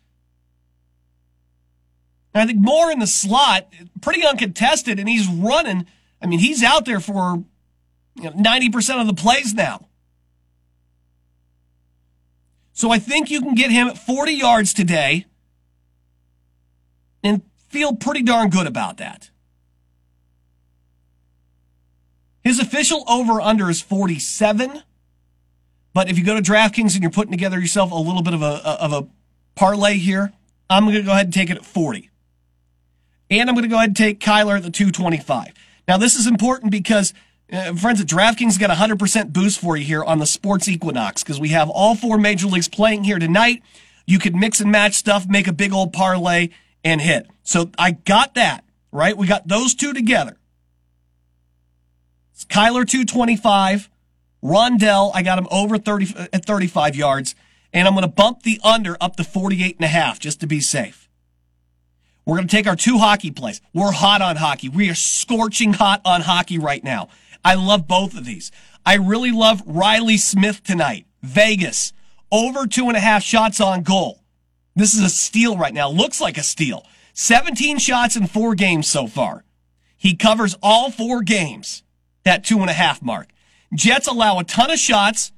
And 2.33 2.41
I 2.41 2.45
think 2.45 2.59
Moore 2.59 2.91
in 2.91 2.99
the 2.99 3.07
slot, 3.07 3.71
pretty 4.01 4.25
uncontested, 4.25 4.99
and 4.99 5.07
he's 5.07 5.27
running. 5.27 5.85
I 6.21 6.25
mean, 6.25 6.39
he's 6.39 6.63
out 6.63 6.85
there 6.85 6.99
for 6.99 7.43
you 8.15 8.23
know, 8.23 8.31
90% 8.31 9.01
of 9.01 9.07
the 9.07 9.13
plays 9.13 9.53
now. 9.53 9.87
So 12.73 12.89
I 12.89 12.97
think 12.97 13.29
you 13.29 13.39
can 13.41 13.53
get 13.53 13.69
him 13.69 13.87
at 13.87 13.97
40 13.97 14.33
yards 14.33 14.73
today 14.73 15.25
and 17.23 17.43
feel 17.69 17.95
pretty 17.95 18.23
darn 18.23 18.49
good 18.49 18.65
about 18.65 18.97
that. 18.97 19.29
His 22.43 22.59
official 22.59 23.05
over 23.07 23.39
under 23.39 23.69
is 23.69 23.79
47. 23.81 24.81
But 25.93 26.09
if 26.09 26.17
you 26.17 26.25
go 26.25 26.35
to 26.35 26.41
DraftKings 26.41 26.95
and 26.95 27.03
you're 27.03 27.11
putting 27.11 27.31
together 27.31 27.59
yourself 27.59 27.91
a 27.91 27.95
little 27.95 28.23
bit 28.23 28.33
of 28.33 28.41
a, 28.41 28.81
of 28.81 28.91
a 28.91 29.07
parlay 29.55 29.93
here, 29.93 30.33
I'm 30.69 30.85
going 30.85 30.95
to 30.95 31.03
go 31.03 31.11
ahead 31.11 31.27
and 31.27 31.33
take 31.33 31.51
it 31.51 31.57
at 31.57 31.65
40. 31.65 32.09
And 33.33 33.49
I'm 33.49 33.55
going 33.55 33.63
to 33.63 33.69
go 33.69 33.77
ahead 33.77 33.89
and 33.89 33.97
take 33.97 34.19
Kyler 34.19 34.57
at 34.57 34.63
the 34.63 34.69
225. 34.69 35.53
Now, 35.87 35.97
this 35.97 36.15
is 36.15 36.27
important 36.27 36.71
because 36.71 37.15
uh, 37.51 37.73
friends 37.73 37.99
at 37.99 38.05
DraftKings 38.05 38.59
got 38.59 38.69
a 38.69 38.75
100% 38.75 39.33
boost 39.33 39.59
for 39.59 39.75
you 39.75 39.83
here 39.83 40.03
on 40.03 40.19
the 40.19 40.27
Sports 40.27 40.67
Equinox 40.67 41.23
because 41.23 41.39
we 41.39 41.49
have 41.49 41.67
all 41.67 41.95
four 41.95 42.19
major 42.19 42.45
leagues 42.45 42.67
playing 42.67 43.05
here 43.05 43.17
tonight. 43.17 43.63
You 44.05 44.19
could 44.19 44.35
mix 44.35 44.59
and 44.59 44.71
match 44.71 44.93
stuff, 44.93 45.27
make 45.27 45.47
a 45.47 45.53
big 45.53 45.73
old 45.73 45.93
parlay, 45.93 46.49
and 46.83 47.01
hit. 47.01 47.25
So 47.41 47.71
I 47.75 47.91
got 47.91 48.35
that, 48.35 48.65
right? 48.91 49.17
We 49.17 49.25
got 49.25 49.47
those 49.47 49.73
two 49.73 49.93
together. 49.93 50.37
It's 52.33 52.45
Kyler 52.45 52.87
225. 52.87 53.89
Rondale, 54.43 55.09
I 55.15 55.23
got 55.23 55.39
him 55.39 55.47
over 55.49 55.79
30 55.79 56.13
uh, 56.15 56.27
at 56.33 56.45
35 56.45 56.95
yards, 56.95 57.33
and 57.73 57.87
I'm 57.87 57.95
going 57.95 58.03
to 58.03 58.11
bump 58.11 58.43
the 58.43 58.59
under 58.63 58.95
up 59.01 59.15
to 59.15 59.23
48 59.23 59.77
and 59.77 59.85
a 59.85 59.87
half 59.87 60.19
just 60.19 60.39
to 60.41 60.47
be 60.47 60.59
safe. 60.59 61.02
We're 62.25 62.37
going 62.37 62.47
to 62.47 62.55
take 62.55 62.67
our 62.67 62.75
two 62.75 62.97
hockey 62.97 63.31
plays. 63.31 63.61
We're 63.73 63.91
hot 63.91 64.21
on 64.21 64.37
hockey. 64.37 64.69
We 64.69 64.89
are 64.89 64.95
scorching 64.95 65.73
hot 65.73 66.01
on 66.05 66.21
hockey 66.21 66.57
right 66.57 66.83
now. 66.83 67.09
I 67.43 67.55
love 67.55 67.87
both 67.87 68.17
of 68.17 68.25
these. 68.25 68.51
I 68.85 68.95
really 68.95 69.31
love 69.31 69.61
Reilly 69.65 70.17
Smith 70.17 70.63
tonight. 70.63 71.05
Vegas, 71.21 71.93
over 72.31 72.65
two 72.65 72.87
and 72.87 72.97
a 72.97 73.01
half 73.01 73.23
shots 73.23 73.59
on 73.59 73.83
goal. 73.83 74.21
This 74.75 74.93
is 74.93 75.01
a 75.01 75.09
steal 75.09 75.57
right 75.57 75.73
now. 75.73 75.89
Looks 75.89 76.21
like 76.21 76.37
a 76.37 76.43
steal. 76.43 76.85
17 77.13 77.77
shots 77.77 78.15
in 78.15 78.27
four 78.27 78.55
games 78.55 78.87
so 78.87 79.07
far. 79.07 79.43
He 79.97 80.15
covers 80.15 80.55
all 80.61 80.91
four 80.91 81.21
games, 81.21 81.83
that 82.23 82.43
two 82.43 82.59
and 82.59 82.69
a 82.69 82.73
half 82.73 83.01
mark. 83.01 83.29
Jets 83.73 84.07
allow 84.07 84.39
a 84.39 84.43
ton 84.43 84.71
of 84.71 84.79
shots, 84.79 85.31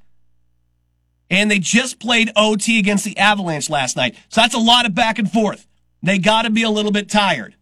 and 1.30 1.50
they 1.50 1.58
just 1.58 2.00
played 2.00 2.30
OT 2.34 2.78
against 2.78 3.04
the 3.04 3.16
Avalanche 3.18 3.70
last 3.70 3.96
night. 3.96 4.16
So 4.28 4.40
that's 4.40 4.54
a 4.54 4.58
lot 4.58 4.86
of 4.86 4.94
back 4.94 5.18
and 5.18 5.30
forth. 5.30 5.66
They 6.06 6.18
got 6.18 6.42
to 6.42 6.50
be 6.50 6.62
a 6.62 6.70
little 6.70 6.92
bit 6.92 7.10
tired. 7.10 7.56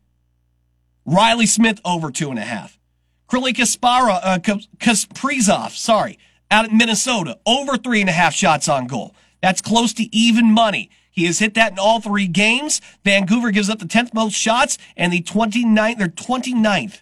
Reilly 1.06 1.46
Smith 1.46 1.80
over 1.82 2.10
two 2.10 2.28
and 2.28 2.38
a 2.38 2.42
half. 2.42 2.78
Krilly 3.26 3.54
Kaspara, 3.54 4.20
uh, 4.22 4.38
Kaprizov, 4.38 5.70
sorry, 5.70 6.18
out 6.50 6.68
in 6.68 6.76
Minnesota, 6.76 7.38
over 7.46 7.78
three 7.78 8.02
and 8.02 8.10
a 8.10 8.12
half 8.12 8.34
shots 8.34 8.68
on 8.68 8.86
goal. 8.86 9.14
That's 9.40 9.62
close 9.62 9.94
to 9.94 10.14
even 10.14 10.52
money. 10.52 10.90
He 11.10 11.24
has 11.24 11.38
hit 11.38 11.54
that 11.54 11.72
in 11.72 11.78
all 11.78 12.02
three 12.02 12.26
games. 12.26 12.82
Vancouver 13.02 13.50
gives 13.50 13.70
up 13.70 13.78
the 13.78 13.86
10th 13.86 14.12
most 14.12 14.34
shots 14.34 14.76
and 14.94 15.10
the 15.10 15.22
29th, 15.22 15.96
they're 15.96 16.08
29th 16.08 17.00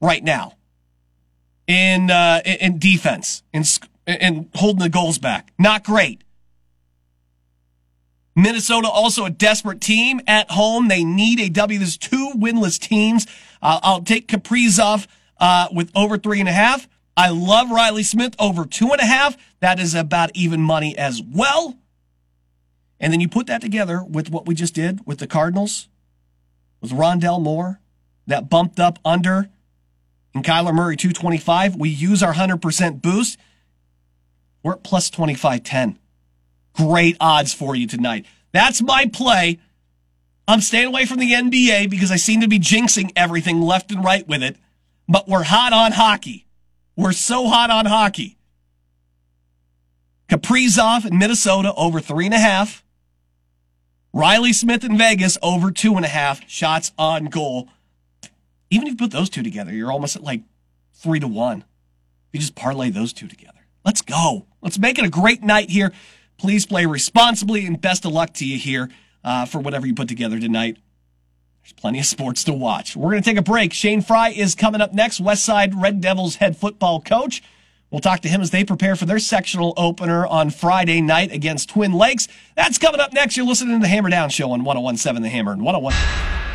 right 0.00 0.24
now 0.24 0.54
in, 1.66 2.10
uh, 2.10 2.40
in 2.46 2.78
defense, 2.78 3.42
in, 3.52 3.64
in 4.06 4.48
holding 4.54 4.82
the 4.82 4.88
goals 4.88 5.18
back. 5.18 5.52
Not 5.58 5.84
great. 5.84 6.21
Minnesota 8.34 8.88
also 8.88 9.24
a 9.24 9.30
desperate 9.30 9.80
team 9.80 10.20
at 10.26 10.50
home. 10.50 10.88
They 10.88 11.04
need 11.04 11.40
a 11.40 11.48
W. 11.50 11.78
There's 11.78 11.98
two 11.98 12.32
winless 12.34 12.78
teams. 12.78 13.26
Uh, 13.60 13.80
I'll 13.82 14.02
take 14.02 14.28
Kaprizov 14.28 15.06
uh, 15.38 15.68
with 15.72 15.90
over 15.94 16.16
three 16.16 16.40
and 16.40 16.48
a 16.48 16.52
half. 16.52 16.88
I 17.16 17.28
love 17.28 17.70
Reilly 17.70 18.02
Smith 18.02 18.34
over 18.38 18.64
two 18.64 18.90
and 18.90 19.00
a 19.00 19.04
half. 19.04 19.36
That 19.60 19.78
is 19.78 19.94
about 19.94 20.30
even 20.34 20.62
money 20.62 20.96
as 20.96 21.20
well. 21.22 21.78
And 22.98 23.12
then 23.12 23.20
you 23.20 23.28
put 23.28 23.48
that 23.48 23.60
together 23.60 24.02
with 24.02 24.30
what 24.30 24.46
we 24.46 24.54
just 24.54 24.74
did 24.74 25.06
with 25.06 25.18
the 25.18 25.26
Cardinals, 25.26 25.88
with 26.80 26.92
Rondale 26.92 27.42
Moore, 27.42 27.80
that 28.26 28.48
bumped 28.48 28.80
up 28.80 28.98
under, 29.04 29.50
and 30.34 30.44
Kyler 30.44 30.72
Murray 30.72 30.96
225. 30.96 31.76
We 31.76 31.90
use 31.90 32.22
our 32.22 32.32
100% 32.32 33.02
boost. 33.02 33.38
We're 34.62 34.74
at 34.74 34.84
plus 34.84 35.10
2510 35.10 35.98
great 36.74 37.16
odds 37.20 37.52
for 37.52 37.74
you 37.74 37.86
tonight. 37.86 38.26
That's 38.52 38.82
my 38.82 39.06
play. 39.06 39.58
I'm 40.46 40.60
staying 40.60 40.88
away 40.88 41.06
from 41.06 41.18
the 41.18 41.32
NBA 41.32 41.88
because 41.88 42.10
I 42.10 42.16
seem 42.16 42.40
to 42.40 42.48
be 42.48 42.58
jinxing 42.58 43.12
everything 43.16 43.60
left 43.60 43.90
and 43.92 44.04
right 44.04 44.26
with 44.26 44.42
it. 44.42 44.56
But 45.08 45.28
we're 45.28 45.44
hot 45.44 45.72
on 45.72 45.92
hockey. 45.92 46.46
We're 46.96 47.12
so 47.12 47.48
hot 47.48 47.70
on 47.70 47.86
hockey. 47.86 48.36
Kaprizov 50.28 51.04
in 51.04 51.18
Minnesota 51.18 51.72
over 51.74 52.00
three 52.00 52.26
and 52.26 52.34
a 52.34 52.38
half. 52.38 52.84
Reilly 54.12 54.52
Smith 54.52 54.84
in 54.84 54.98
Vegas 54.98 55.38
over 55.42 55.70
two 55.70 55.96
and 55.96 56.04
a 56.04 56.08
half 56.08 56.48
shots 56.48 56.92
on 56.98 57.26
goal. 57.26 57.68
Even 58.70 58.86
if 58.86 58.92
you 58.92 58.96
put 58.96 59.10
those 59.10 59.30
two 59.30 59.42
together, 59.42 59.72
you're 59.72 59.92
almost 59.92 60.16
at 60.16 60.22
like 60.22 60.42
three 60.94 61.20
to 61.20 61.28
one. 61.28 61.64
You 62.32 62.40
just 62.40 62.54
parlay 62.54 62.90
those 62.90 63.12
two 63.12 63.28
together. 63.28 63.60
Let's 63.84 64.02
go. 64.02 64.46
Let's 64.60 64.78
make 64.78 64.98
it 64.98 65.04
a 65.04 65.10
great 65.10 65.42
night 65.42 65.70
here. 65.70 65.92
Please 66.42 66.66
play 66.66 66.86
responsibly 66.86 67.66
and 67.66 67.80
best 67.80 68.04
of 68.04 68.10
luck 68.10 68.34
to 68.34 68.44
you 68.44 68.58
here 68.58 68.90
uh, 69.22 69.46
for 69.46 69.60
whatever 69.60 69.86
you 69.86 69.94
put 69.94 70.08
together 70.08 70.40
tonight. 70.40 70.76
There's 71.62 71.72
plenty 71.72 72.00
of 72.00 72.04
sports 72.04 72.42
to 72.42 72.52
watch. 72.52 72.96
We're 72.96 73.12
going 73.12 73.22
to 73.22 73.30
take 73.30 73.38
a 73.38 73.42
break. 73.42 73.72
Shane 73.72 74.02
Fry 74.02 74.30
is 74.30 74.56
coming 74.56 74.80
up 74.80 74.92
next, 74.92 75.20
West 75.20 75.44
Side 75.44 75.80
Red 75.80 76.00
Devils 76.00 76.34
head 76.34 76.56
football 76.56 77.00
coach. 77.00 77.44
We'll 77.92 78.00
talk 78.00 78.22
to 78.22 78.28
him 78.28 78.40
as 78.40 78.50
they 78.50 78.64
prepare 78.64 78.96
for 78.96 79.04
their 79.04 79.20
sectional 79.20 79.72
opener 79.76 80.26
on 80.26 80.50
Friday 80.50 81.00
night 81.00 81.30
against 81.30 81.68
Twin 81.68 81.92
Lakes. 81.92 82.26
That's 82.56 82.76
coming 82.76 83.00
up 83.00 83.12
next. 83.12 83.36
You're 83.36 83.46
listening 83.46 83.78
to 83.78 83.82
the 83.82 83.88
Hammer 83.88 84.10
Down 84.10 84.28
Show 84.28 84.50
on 84.50 84.64
1017 84.64 85.22
The 85.22 85.28
Hammer 85.28 85.52
and 85.52 85.62
101. 85.62 86.51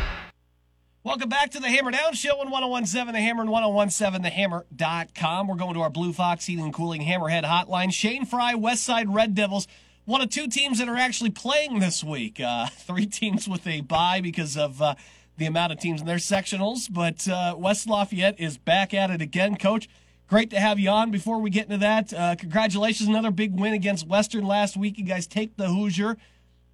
Welcome 1.08 1.30
back 1.30 1.52
to 1.52 1.58
the 1.58 1.68
Hammer 1.68 1.90
Down 1.90 2.12
Show 2.12 2.38
on 2.38 2.50
1017 2.50 3.14
The 3.14 3.18
Hammer 3.18 3.40
and 3.40 3.50
1017TheHammer.com. 3.50 5.48
We're 5.48 5.54
going 5.54 5.72
to 5.72 5.80
our 5.80 5.88
Blue 5.88 6.12
Fox 6.12 6.44
Heating 6.44 6.66
and 6.66 6.74
Cooling 6.74 7.00
Hammerhead 7.00 7.44
hotline. 7.44 7.90
Shane 7.90 8.26
Fry, 8.26 8.52
Westside 8.52 9.06
Red 9.08 9.34
Devils, 9.34 9.66
one 10.04 10.20
of 10.20 10.28
two 10.28 10.48
teams 10.48 10.80
that 10.80 10.86
are 10.86 10.98
actually 10.98 11.30
playing 11.30 11.78
this 11.78 12.04
week. 12.04 12.38
Uh, 12.40 12.66
three 12.72 13.06
teams 13.06 13.48
with 13.48 13.66
a 13.66 13.80
bye 13.80 14.20
because 14.20 14.58
of 14.58 14.82
uh, 14.82 14.96
the 15.38 15.46
amount 15.46 15.72
of 15.72 15.78
teams 15.80 16.02
in 16.02 16.06
their 16.06 16.18
sectionals. 16.18 16.92
But 16.92 17.26
uh, 17.26 17.54
West 17.56 17.88
Lafayette 17.88 18.38
is 18.38 18.58
back 18.58 18.92
at 18.92 19.08
it 19.08 19.22
again. 19.22 19.56
Coach, 19.56 19.88
great 20.26 20.50
to 20.50 20.60
have 20.60 20.78
you 20.78 20.90
on. 20.90 21.10
Before 21.10 21.38
we 21.38 21.48
get 21.48 21.64
into 21.64 21.78
that, 21.78 22.12
uh, 22.12 22.36
congratulations. 22.36 23.08
Another 23.08 23.30
big 23.30 23.58
win 23.58 23.72
against 23.72 24.06
Western 24.06 24.44
last 24.46 24.76
week. 24.76 24.98
You 24.98 25.06
guys 25.06 25.26
take 25.26 25.56
the 25.56 25.68
Hoosier 25.68 26.18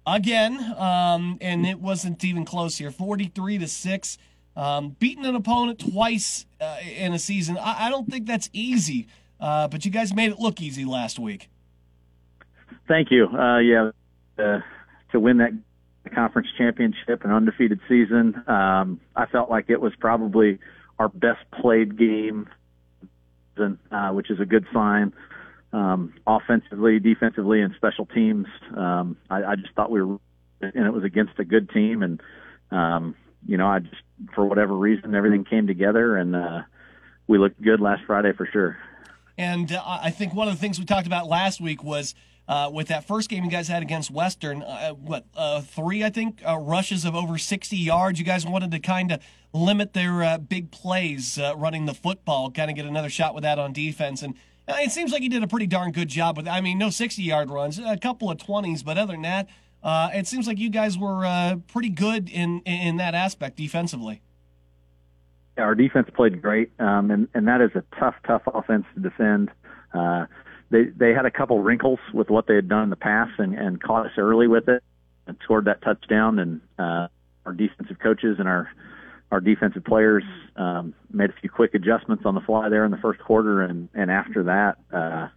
again, 0.05 0.59
um, 0.77 1.37
and 1.41 1.65
it 1.65 1.79
wasn't 1.79 2.23
even 2.23 2.45
close 2.45 2.77
here. 2.77 2.91
Forty-three 2.91 3.57
to 3.57 3.67
six, 3.67 4.17
um, 4.55 4.95
beating 4.99 5.25
an 5.25 5.35
opponent 5.35 5.79
twice 5.79 6.45
uh, 6.61 6.77
in 6.97 7.13
a 7.13 7.19
season. 7.19 7.57
I, 7.57 7.87
I, 7.87 7.89
don't 7.89 8.09
think 8.09 8.25
that's 8.25 8.49
easy, 8.53 9.07
uh, 9.39 9.67
but 9.67 9.85
you 9.85 9.91
guys 9.91 10.13
made 10.13 10.31
it 10.31 10.39
look 10.39 10.61
easy 10.61 10.85
last 10.85 11.19
week. 11.19 11.49
Thank 12.87 13.11
you. 13.11 13.27
Uh, 13.27 13.59
yeah, 13.59 13.91
uh, 14.37 14.59
to 15.11 15.19
win 15.19 15.37
that 15.37 15.51
conference 16.13 16.47
championship, 16.57 17.23
and 17.23 17.33
undefeated 17.33 17.79
season, 17.89 18.43
um, 18.47 18.99
I 19.15 19.25
felt 19.25 19.49
like 19.49 19.69
it 19.69 19.81
was 19.81 19.93
probably 19.99 20.59
our 20.99 21.09
best 21.09 21.39
played 21.59 21.97
game, 21.97 22.47
uh, 23.57 24.11
which 24.11 24.29
is 24.29 24.39
a 24.39 24.45
good 24.45 24.65
sign 24.71 25.13
um, 25.75 26.13
offensively, 26.25 26.99
defensively, 26.99 27.61
and 27.61 27.75
special 27.75 28.05
teams. 28.05 28.47
Um, 28.75 29.17
I, 29.29 29.43
I 29.43 29.55
just 29.55 29.73
thought 29.75 29.91
we 29.91 30.01
were, 30.01 30.19
and 30.61 30.85
it 30.85 30.93
was 30.93 31.03
against 31.03 31.37
a 31.37 31.43
good 31.43 31.69
team, 31.69 32.01
and 32.01 32.21
um, 32.71 33.15
you 33.45 33.57
know, 33.57 33.67
I 33.67 33.79
just 33.79 34.01
for 34.33 34.45
whatever 34.45 34.73
reason 34.73 35.13
everything 35.13 35.43
came 35.43 35.67
together, 35.67 36.15
and 36.15 36.33
uh, 36.33 36.61
we 37.27 37.37
looked 37.37 37.61
good 37.61 37.81
last 37.81 38.03
Friday 38.07 38.31
for 38.31 38.47
sure. 38.51 38.77
And 39.37 39.73
uh, 39.73 39.81
I 39.85 40.11
think 40.11 40.33
one 40.33 40.47
of 40.47 40.53
the 40.53 40.59
things 40.61 40.79
we 40.79 40.85
talked 40.85 41.07
about 41.07 41.27
last 41.27 41.59
week 41.61 41.83
was. 41.83 42.15
Uh, 42.47 42.69
with 42.71 42.89
that 42.89 43.07
first 43.07 43.27
game 43.27 43.43
you 43.43 43.49
guys 43.49 43.67
had 43.67 43.81
against 43.81 44.11
Western, 44.11 44.61
uh, 44.61 44.91
what 44.91 45.25
uh, 45.35 45.61
three 45.61 46.03
I 46.03 46.11
think 46.11 46.43
uh, 46.47 46.55
rushes 46.55 47.03
of 47.03 47.15
over 47.15 47.39
60 47.39 47.75
yards. 47.75 48.19
You 48.19 48.25
guys 48.25 48.45
wanted 48.45 48.69
to 48.69 48.77
kind 48.77 49.11
of 49.11 49.19
limit 49.51 49.93
their 49.93 50.21
uh, 50.21 50.37
big 50.37 50.69
plays 50.69 51.39
uh, 51.39 51.55
running 51.57 51.87
the 51.87 51.95
football, 51.95 52.51
kind 52.51 52.69
of 52.69 52.75
get 52.75 52.85
another 52.85 53.09
shot 53.09 53.33
with 53.33 53.41
that 53.41 53.57
on 53.57 53.73
defense. 53.73 54.21
And 54.21 54.35
it 54.67 54.91
seems 54.91 55.11
like 55.11 55.21
he 55.21 55.29
did 55.29 55.43
a 55.43 55.47
pretty 55.47 55.67
darn 55.67 55.91
good 55.91 56.07
job 56.07 56.37
with. 56.37 56.47
I 56.47 56.61
mean, 56.61 56.77
no 56.77 56.89
60 56.89 57.21
yard 57.21 57.49
runs, 57.49 57.79
a 57.79 57.97
couple 57.97 58.29
of 58.29 58.37
20s, 58.37 58.83
but 58.83 58.97
other 58.97 59.13
than 59.13 59.21
that, 59.23 59.47
uh, 59.83 60.09
it 60.13 60.27
seems 60.27 60.47
like 60.47 60.57
you 60.57 60.69
guys 60.69 60.97
were 60.97 61.25
uh, 61.25 61.57
pretty 61.67 61.89
good 61.89 62.29
in 62.29 62.61
in 62.61 62.97
that 62.97 63.13
aspect 63.13 63.55
defensively. 63.55 64.21
Yeah, 65.57 65.65
our 65.65 65.75
defense 65.75 66.09
played 66.13 66.41
great, 66.41 66.71
um, 66.79 67.11
and 67.11 67.27
and 67.35 67.47
that 67.47 67.61
is 67.61 67.69
a 67.75 67.83
tough, 67.99 68.15
tough 68.25 68.41
offense 68.47 68.85
to 68.95 68.99
defend. 68.99 69.51
Uh, 69.93 70.25
they 70.71 70.85
they 70.85 71.13
had 71.13 71.25
a 71.25 71.31
couple 71.31 71.61
wrinkles 71.61 71.99
with 72.13 72.31
what 72.31 72.47
they 72.47 72.55
had 72.55 72.67
done 72.67 72.83
in 72.83 72.89
the 72.89 72.95
past, 72.95 73.33
and 73.37 73.53
and 73.53 73.81
caught 73.81 74.07
us 74.07 74.13
early 74.17 74.47
with 74.47 74.67
it, 74.67 74.83
and 75.27 75.37
scored 75.43 75.65
that 75.65 75.83
touchdown. 75.83 76.39
And 76.39 76.61
uh, 76.79 77.07
our 77.45 77.53
defensive 77.53 77.99
coaches 77.99 78.37
and 78.39 78.47
our 78.47 78.67
our 79.35 79.41
defensive 79.41 79.83
players 79.83 80.23
um, 80.55 80.93
made 81.11 81.29
a 81.29 81.33
few 81.41 81.49
quick 81.49 81.75
adjustments 81.75 82.23
on 82.25 82.35
the 82.35 82.41
fly 82.41 82.69
there 82.69 82.85
in 82.85 82.91
the 82.91 82.97
first 82.97 83.19
quarter, 83.19 83.61
and 83.61 83.89
and 83.93 84.09
after 84.09 84.43
that, 84.43 84.77
uh, 84.95 85.27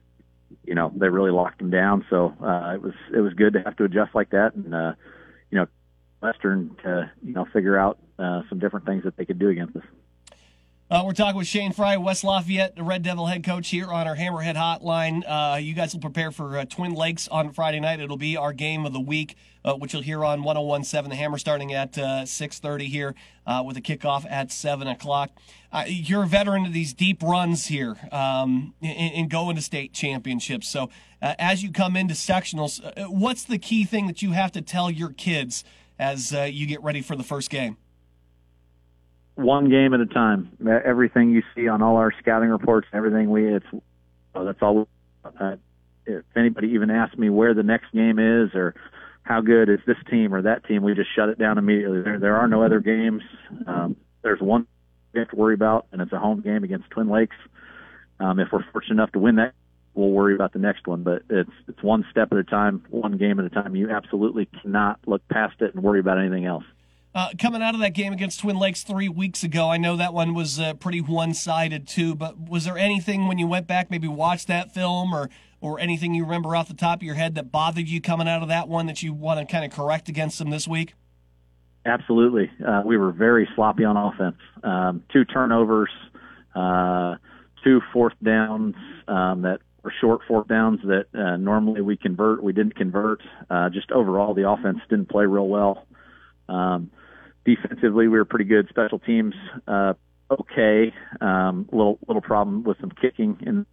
you 0.65 0.77
know, 0.77 0.93
they 0.95 1.09
really 1.09 1.33
locked 1.33 1.59
them 1.59 1.71
down. 1.71 2.07
So 2.09 2.33
uh, 2.41 2.75
it 2.75 2.81
was 2.81 2.95
it 3.13 3.19
was 3.19 3.35
good 3.35 3.55
to 3.55 3.61
have 3.63 3.75
to 3.79 3.85
adjust 3.85 4.15
like 4.15 4.31
that, 4.31 4.55
and 4.55 4.73
uh, 4.73 4.93
you 5.51 5.59
know, 5.59 5.67
Western 6.23 6.77
to 6.85 7.11
you 7.25 7.33
know 7.33 7.45
figure 7.53 7.77
out 7.77 7.99
uh, 8.21 8.43
some 8.49 8.61
different 8.61 8.87
things 8.87 9.03
that 9.03 9.17
they 9.17 9.25
could 9.25 9.41
do 9.41 9.49
against 9.49 9.75
us. 9.75 9.83
Uh, 10.91 11.03
we're 11.05 11.13
talking 11.13 11.37
with 11.37 11.47
Shane 11.47 11.75
Fry, 11.75 11.99
West 11.99 12.25
Lafayette, 12.25 12.75
the 12.75 12.83
Red 12.83 13.03
Devil 13.03 13.27
head 13.27 13.45
coach 13.45 13.69
here 13.69 13.93
on 13.93 14.09
our 14.09 14.17
Hammerhead 14.17 14.57
Hotline. 14.57 15.23
Uh, 15.29 15.59
you 15.59 15.75
guys 15.75 15.93
will 15.93 16.01
prepare 16.01 16.31
for 16.31 16.57
uh, 16.57 16.65
Twin 16.65 16.95
Lakes 16.95 17.29
on 17.29 17.53
Friday 17.53 17.79
night. 17.79 18.01
It'll 18.01 18.17
be 18.17 18.39
our 18.39 18.55
game 18.55 18.87
of 18.87 18.95
the 18.95 19.01
week, 19.01 19.37
uh, 19.67 19.75
which 19.75 19.93
you'll 19.93 20.01
hear 20.01 20.25
on 20.25 20.41
101.7 20.41 21.11
The 21.11 21.15
Hammer 21.15 21.37
starting 21.37 21.75
at 21.75 21.99
uh, 21.99 22.23
6.30 22.23 22.87
here 22.87 23.15
uh, 23.47 23.63
with 23.67 23.77
a 23.77 23.83
kickoff 23.83 24.25
at 24.31 24.51
7 24.51 24.89
o'clock. 24.89 25.31
you're 25.87 26.23
a 26.23 26.27
veteran 26.27 26.65
of 26.65 26.73
these 26.73 26.95
deep 26.95 27.23
runs 27.23 27.67
here 27.67 27.99
um, 28.11 28.73
in, 28.81 28.89
in, 28.89 29.29
going 29.29 29.57
to 29.57 29.63
state 29.63 29.93
championships. 29.93 30.71
So 30.71 30.89
as 31.21 31.63
you 31.63 31.71
come 31.71 31.97
into 31.97 32.15
sectionals, 32.15 32.81
what's 33.11 33.45
the 33.45 33.59
key 33.59 33.85
thing 33.85 34.07
that 34.07 34.23
you 34.23 34.33
have 34.33 34.53
to 34.53 34.63
tell 34.63 34.91
your 34.91 35.11
kids 35.11 35.65
as 35.99 36.33
you 36.33 36.65
get 36.65 36.83
ready 36.83 37.03
for 37.03 37.15
the 37.15 37.25
first 37.25 37.51
game? 37.51 37.77
One 39.39 39.71
game 39.71 39.95
at 39.95 40.01
a 40.01 40.07
time. 40.07 40.51
Everything 40.85 41.31
you 41.31 41.43
see 41.55 41.69
on 41.69 41.81
all 41.81 41.97
our 41.97 42.13
scouting 42.21 42.49
reports, 42.49 42.89
everything 42.93 43.31
we 43.31 43.55
it's 43.55 43.67
oh, 44.35 44.45
that's 44.45 44.61
all. 44.61 44.89
Uh, 45.25 45.57
if 46.07 46.25
anybody 46.37 46.69
even 46.69 46.91
asks 46.91 47.17
me 47.17 47.31
where 47.31 47.55
the 47.55 47.63
next 47.63 47.93
game 47.93 48.19
is 48.19 48.55
or 48.55 48.75
how 49.23 49.41
good 49.41 49.69
is 49.69 49.79
this 49.87 49.97
team 50.11 50.35
or 50.35 50.43
that 50.43 50.65
team, 50.65 50.83
we 50.83 50.95
just 50.95 51.11
shut 51.15 51.29
it 51.29 51.39
down 51.39 51.59
immediately. 51.59 52.03
There 52.03 52.19
there 52.19 52.37
are 52.37 52.49
no 52.49 52.63
other 52.63 52.81
games. 52.81 53.23
Um, 53.67 53.97
there's 54.23 54.41
one 54.41 54.67
we 55.13 55.21
have 55.21 55.31
to 55.31 55.37
worry 55.37 55.55
about, 55.55 55.87
and 55.93 56.03
it's 56.03 56.13
a 56.13 56.19
home 56.19 56.41
game 56.41 56.65
against 56.65 56.91
Twin 56.91 57.09
Lakes. 57.09 57.37
Um, 58.21 58.41
if 58.41 58.49
we're 58.53 58.65
fortunate 58.73 58.95
enough 58.95 59.13
to 59.13 59.21
win 59.21 59.37
that, 59.37 59.55
we'll 59.95 60.11
worry 60.11 60.35
about 60.35 60.53
the 60.53 60.59
next 60.59 60.87
one. 60.89 61.05
But 61.05 61.23
it's 61.31 61.51
it's 61.69 61.83
one 61.83 62.05
step 62.11 62.33
at 62.33 62.39
a 62.39 62.45
time, 62.45 62.85
one 62.91 63.17
game 63.19 63.39
at 63.39 63.45
a 63.45 63.51
time. 63.51 63.77
You 63.77 63.91
absolutely 63.91 64.47
cannot 64.47 64.99
look 65.07 65.27
past 65.29 65.61
it 65.61 65.75
and 65.75 65.85
worry 65.85 66.01
about 66.01 66.19
anything 66.19 66.45
else. 66.45 66.65
Uh, 67.15 67.31
coming 67.39 67.63
out 67.63 67.75
of 67.75 67.81
that 67.81 67.95
game 67.95 68.13
against 68.13 68.41
Twin 68.41 68.59
Lakes 68.59 68.83
three 68.83 69.09
weeks 69.09 69.43
ago, 69.43 69.71
I 69.71 69.77
know 69.77 69.97
that 69.97 70.13
one 70.13 70.35
was 70.35 70.61
uh, 70.61 70.75
pretty 70.75 71.01
one-sided 71.01 71.89
too. 71.89 72.15
But 72.15 72.39
was 72.49 72.65
there 72.65 72.77
anything 72.77 73.27
when 73.27 73.39
you 73.39 73.47
went 73.47 73.67
back, 73.67 73.91
maybe 73.91 74.09
watched 74.09 74.47
that 74.49 74.73
film, 74.73 75.15
or 75.15 75.31
or 75.61 75.81
anything 75.81 76.15
you 76.15 76.25
remember 76.25 76.55
off 76.55 76.69
the 76.69 76.75
top 76.75 77.01
of 77.01 77.03
your 77.03 77.17
head 77.17 77.35
that 77.35 77.51
bothered 77.51 77.89
you 77.89 78.01
coming 78.01 78.29
out 78.29 78.43
of 78.43 78.49
that 78.49 78.69
one 78.69 78.87
that 78.87 79.03
you 79.03 79.13
want 79.13 79.41
to 79.41 79.51
kind 79.51 79.65
of 79.65 79.77
correct 79.77 80.09
against 80.09 80.39
them 80.39 80.51
this 80.51 80.69
week? 80.69 80.95
Absolutely, 81.85 82.51
uh, 82.67 82.83
we 82.85 82.97
were 82.97 83.11
very 83.11 83.49
sloppy 83.57 83.85
on 83.85 83.97
offense. 83.97 84.37
Um, 84.63 85.03
two 85.13 85.25
turnovers, 85.25 85.91
uh, 86.55 87.17
two 87.65 87.81
fourth 87.93 88.15
downs 88.23 88.75
um, 89.09 89.43
that 89.43 89.61
were 89.83 89.93
short 90.01 90.21
fourth 90.29 90.49
downs 90.49 90.81
that 90.85 91.07
uh, 91.15 91.37
normally 91.37 91.81
we 91.81 91.97
convert. 91.97 92.43
We 92.43 92.53
didn't 92.53 92.77
convert. 92.77 93.23
Uh, 93.49 93.71
just 93.71 93.91
overall, 93.91 94.35
the 94.35 94.49
offense 94.49 94.81
didn't 94.91 95.09
play 95.09 95.25
real 95.25 95.49
well. 95.49 95.87
Um, 96.49 96.91
defensively, 97.45 98.09
we 98.09 98.19
were 98.19 98.25
pretty 98.25 98.45
good. 98.45 98.69
Special 98.69 98.99
teams, 98.99 99.35
uh, 99.67 99.95
okay. 100.31 100.93
Um, 101.21 101.69
little 101.73 101.99
little 102.07 102.23
problem 102.23 102.65
with 102.65 102.79
some 102.81 102.91
kicking, 102.91 103.39
and 103.47 103.67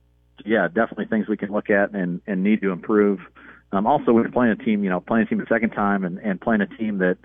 yeah, 0.46 0.68
definitely 0.68 1.06
things 1.06 1.28
we 1.28 1.38
can 1.38 1.52
look 1.52 1.70
at 1.70 1.94
and 1.94 2.22
and 2.28 2.44
need 2.44 2.62
to 2.62 2.72
improve. 2.72 3.20
Um, 3.72 3.88
also, 3.88 4.12
we're 4.12 4.30
playing 4.30 4.52
a 4.52 4.64
team, 4.64 4.84
you 4.84 4.90
know, 4.90 5.00
playing 5.00 5.26
a 5.26 5.30
team 5.30 5.42
a 5.42 5.48
second 5.48 5.72
time, 5.72 6.04
and 6.04 6.20
and 6.20 6.40
playing 6.40 6.62
a 6.62 6.68
team 6.68 7.00
that, 7.00 7.18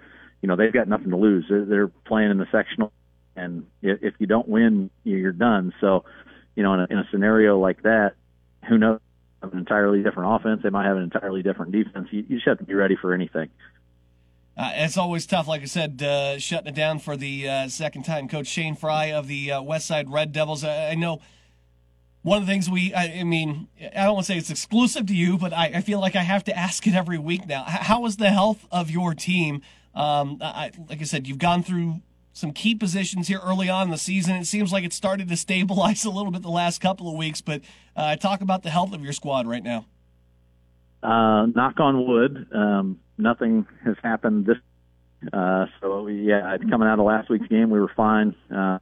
you 0.42 0.48
know, 0.48 0.56
they've 0.56 0.72
got 0.72 0.88
nothing 0.88 1.10
to 1.10 1.16
lose. 1.16 1.44
They're, 1.48 1.64
they're 1.64 1.88
playing 1.88 2.30
in 2.30 2.38
the 2.38 2.46
sectional, 2.50 2.92
and 3.36 3.66
if 3.82 4.14
you 4.18 4.26
don't 4.26 4.48
win, 4.48 4.90
you're 5.04 5.32
done. 5.32 5.72
So, 5.80 6.04
you 6.56 6.62
know, 6.62 6.74
in 6.74 6.80
a, 6.80 6.86
in 6.90 6.98
a 6.98 7.04
scenario 7.10 7.58
like 7.58 7.82
that, 7.82 8.14
who 8.68 8.78
knows? 8.78 9.00
An 9.42 9.56
entirely 9.56 10.02
different 10.02 10.34
offense. 10.34 10.60
They 10.62 10.68
might 10.68 10.84
have 10.84 10.98
an 10.98 11.02
entirely 11.02 11.42
different 11.42 11.72
defense. 11.72 12.08
You, 12.10 12.26
you 12.28 12.36
just 12.36 12.46
have 12.46 12.58
to 12.58 12.64
be 12.64 12.74
ready 12.74 12.94
for 13.00 13.14
anything. 13.14 13.48
Uh, 14.60 14.72
it's 14.74 14.98
always 14.98 15.24
tough, 15.24 15.48
like 15.48 15.62
I 15.62 15.64
said, 15.64 16.02
uh, 16.02 16.38
shutting 16.38 16.66
it 16.66 16.74
down 16.74 16.98
for 16.98 17.16
the 17.16 17.48
uh, 17.48 17.68
second 17.68 18.02
time. 18.02 18.28
Coach 18.28 18.46
Shane 18.46 18.76
Fry 18.76 19.06
of 19.06 19.26
the 19.26 19.52
uh, 19.52 19.62
West 19.62 19.86
Side 19.86 20.12
Red 20.12 20.32
Devils. 20.32 20.64
I, 20.64 20.88
I, 20.88 20.94
know 20.96 21.22
one 22.20 22.42
of 22.42 22.46
the 22.46 22.52
things 22.52 22.68
we, 22.68 22.92
I, 22.92 23.20
I, 23.20 23.24
mean, 23.24 23.68
I 23.80 24.04
don't 24.04 24.16
want 24.16 24.26
to 24.26 24.32
say 24.32 24.36
it's 24.36 24.50
exclusive 24.50 25.06
to 25.06 25.14
you, 25.14 25.38
but 25.38 25.54
I, 25.54 25.72
I, 25.76 25.80
feel 25.80 25.98
like 25.98 26.14
I 26.14 26.20
have 26.20 26.44
to 26.44 26.54
ask 26.54 26.86
it 26.86 26.92
every 26.92 27.16
week 27.16 27.46
now. 27.46 27.64
How 27.66 28.04
is 28.04 28.18
the 28.18 28.28
health 28.28 28.66
of 28.70 28.90
your 28.90 29.14
team? 29.14 29.62
Um, 29.94 30.36
like 30.40 31.00
I 31.00 31.04
said, 31.04 31.26
you've 31.26 31.38
gone 31.38 31.62
through 31.62 32.02
some 32.34 32.52
key 32.52 32.74
positions 32.74 33.28
here 33.28 33.40
early 33.42 33.70
on 33.70 33.84
in 33.84 33.90
the 33.90 33.96
season. 33.96 34.36
It 34.36 34.44
seems 34.44 34.74
like 34.74 34.84
it 34.84 34.92
started 34.92 35.30
to 35.30 35.38
stabilize 35.38 36.04
a 36.04 36.10
little 36.10 36.32
bit 36.32 36.42
the 36.42 36.50
last 36.50 36.82
couple 36.82 37.08
of 37.08 37.16
weeks, 37.16 37.40
but 37.40 37.62
uh, 37.96 38.16
talk 38.16 38.42
about 38.42 38.62
the 38.62 38.70
health 38.70 38.92
of 38.92 39.02
your 39.02 39.14
squad 39.14 39.46
right 39.46 39.64
now. 39.64 39.86
Uh, 41.02 41.46
knock 41.46 41.80
on 41.80 42.06
wood. 42.06 42.46
Um, 42.54 43.00
nothing 43.20 43.66
has 43.84 43.96
happened 44.02 44.46
this. 44.46 44.56
Uh, 45.32 45.66
so 45.80 46.06
yeah, 46.06 46.56
coming 46.70 46.88
out 46.88 46.98
of 46.98 47.04
last 47.04 47.28
week's 47.28 47.46
game, 47.48 47.70
we 47.70 47.78
were 47.78 47.92
fine. 47.94 48.34
Uh, 48.54 48.78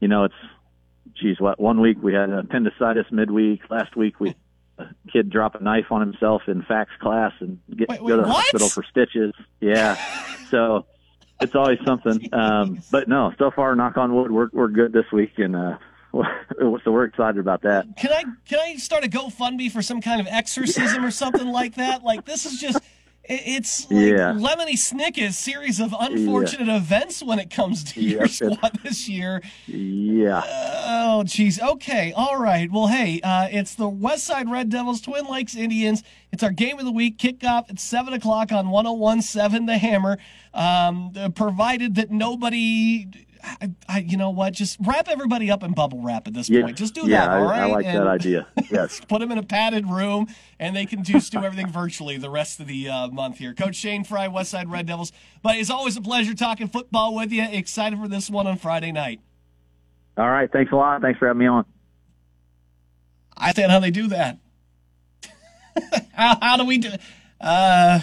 you 0.00 0.08
know, 0.08 0.24
it's, 0.24 0.34
geez, 1.20 1.40
what 1.40 1.58
one 1.58 1.80
week 1.80 1.98
we 2.00 2.14
had 2.14 2.30
appendicitis 2.30 3.06
midweek. 3.10 3.62
Last 3.68 3.96
week 3.96 4.20
we 4.20 4.34
a 4.78 4.86
kid 5.12 5.30
drop 5.30 5.54
a 5.54 5.62
knife 5.62 5.86
on 5.90 6.00
himself 6.00 6.42
in 6.46 6.62
FACS 6.62 6.96
class 7.00 7.32
and 7.40 7.58
get 7.76 7.88
wait, 7.88 8.02
wait, 8.02 8.08
go 8.08 8.16
to 8.16 8.22
the 8.22 8.28
what? 8.28 8.44
hospital 8.44 8.68
for 8.68 8.84
stitches. 8.84 9.34
Yeah, 9.60 9.96
so 10.50 10.86
it's 11.40 11.54
always 11.54 11.78
something. 11.84 12.28
Um, 12.38 12.80
but 12.92 13.08
no, 13.08 13.32
so 13.38 13.50
far, 13.50 13.74
knock 13.74 13.96
on 13.96 14.14
wood, 14.14 14.30
we're 14.30 14.48
we're 14.52 14.68
good 14.68 14.92
this 14.92 15.06
week, 15.12 15.32
and 15.38 15.56
uh, 15.56 15.78
so 16.12 16.90
we're 16.92 17.04
excited 17.04 17.38
about 17.38 17.62
that. 17.62 17.86
Can 17.96 18.12
I 18.12 18.24
can 18.48 18.58
I 18.58 18.76
start 18.76 19.04
a 19.04 19.08
GoFundMe 19.08 19.70
for 19.70 19.82
some 19.82 20.00
kind 20.00 20.20
of 20.20 20.26
exorcism 20.28 21.04
or 21.04 21.10
something 21.10 21.48
like 21.48 21.74
that? 21.76 22.04
Like 22.04 22.24
this 22.24 22.46
is 22.46 22.60
just 22.60 22.78
it's 23.28 23.90
like 23.90 24.00
yeah. 24.00 24.32
Lemony 24.32 24.72
Snicket's 24.72 25.36
series 25.36 25.80
of 25.80 25.94
unfortunate 25.98 26.66
yeah. 26.66 26.76
events 26.76 27.22
when 27.22 27.38
it 27.38 27.50
comes 27.50 27.84
to 27.92 28.00
your 28.00 28.26
squad 28.26 28.80
this 28.82 29.08
year. 29.08 29.42
Yeah. 29.66 30.42
oh, 30.46 31.22
jeez. 31.26 31.60
Okay. 31.60 32.12
All 32.16 32.40
right. 32.40 32.70
Well, 32.70 32.86
hey, 32.86 33.20
uh, 33.22 33.48
it's 33.50 33.74
the 33.74 33.88
West 33.88 34.24
Side 34.24 34.50
Red 34.50 34.70
Devils, 34.70 35.02
Twin 35.02 35.26
Lakes 35.26 35.54
Indians. 35.54 36.02
It's 36.32 36.42
our 36.42 36.50
game 36.50 36.78
of 36.78 36.84
the 36.84 36.92
week. 36.92 37.18
Kickoff 37.18 37.68
at 37.68 37.78
7 37.78 38.14
o'clock 38.14 38.50
on 38.50 38.70
1017 38.70 39.66
The 39.66 39.78
Hammer. 39.78 40.18
Um, 40.54 41.12
provided 41.34 41.96
that 41.96 42.10
nobody 42.10 43.06
I, 43.60 43.70
I, 43.88 43.98
you 44.00 44.16
know 44.16 44.30
what? 44.30 44.52
Just 44.52 44.78
wrap 44.80 45.08
everybody 45.08 45.50
up 45.50 45.62
in 45.62 45.72
bubble 45.72 46.00
wrap 46.02 46.26
at 46.26 46.34
this 46.34 46.48
yeah, 46.48 46.62
point. 46.62 46.76
Just 46.76 46.94
do 46.94 47.02
yeah, 47.06 47.26
that, 47.26 47.38
all 47.38 47.44
right? 47.44 47.60
I, 47.60 47.68
I 47.68 47.72
like 47.72 47.86
and 47.86 47.98
that 47.98 48.06
idea. 48.06 48.46
Yes. 48.70 49.00
put 49.08 49.20
them 49.20 49.32
in 49.32 49.38
a 49.38 49.42
padded 49.42 49.88
room, 49.88 50.26
and 50.58 50.76
they 50.76 50.84
can 50.84 51.02
just 51.02 51.32
do 51.32 51.38
everything 51.38 51.68
virtually 51.68 52.18
the 52.18 52.28
rest 52.28 52.60
of 52.60 52.66
the 52.66 52.88
uh, 52.88 53.08
month 53.08 53.38
here. 53.38 53.54
Coach 53.54 53.76
Shane 53.76 54.04
Fry, 54.04 54.28
Westside 54.28 54.70
Red 54.70 54.86
Devils. 54.86 55.12
But 55.42 55.56
it's 55.56 55.70
always 55.70 55.96
a 55.96 56.02
pleasure 56.02 56.34
talking 56.34 56.68
football 56.68 57.14
with 57.14 57.32
you. 57.32 57.46
Excited 57.50 57.98
for 57.98 58.08
this 58.08 58.28
one 58.28 58.46
on 58.46 58.58
Friday 58.58 58.92
night. 58.92 59.20
All 60.18 60.28
right. 60.28 60.50
Thanks 60.52 60.72
a 60.72 60.76
lot. 60.76 61.00
Thanks 61.00 61.18
for 61.18 61.26
having 61.26 61.40
me 61.40 61.46
on. 61.46 61.64
I 63.36 63.48
understand 63.48 63.72
how 63.72 63.80
they 63.80 63.90
do 63.90 64.08
that. 64.08 64.38
how, 66.12 66.38
how 66.40 66.56
do 66.56 66.64
we 66.64 66.78
do? 66.78 66.90
Uh, 67.40 68.00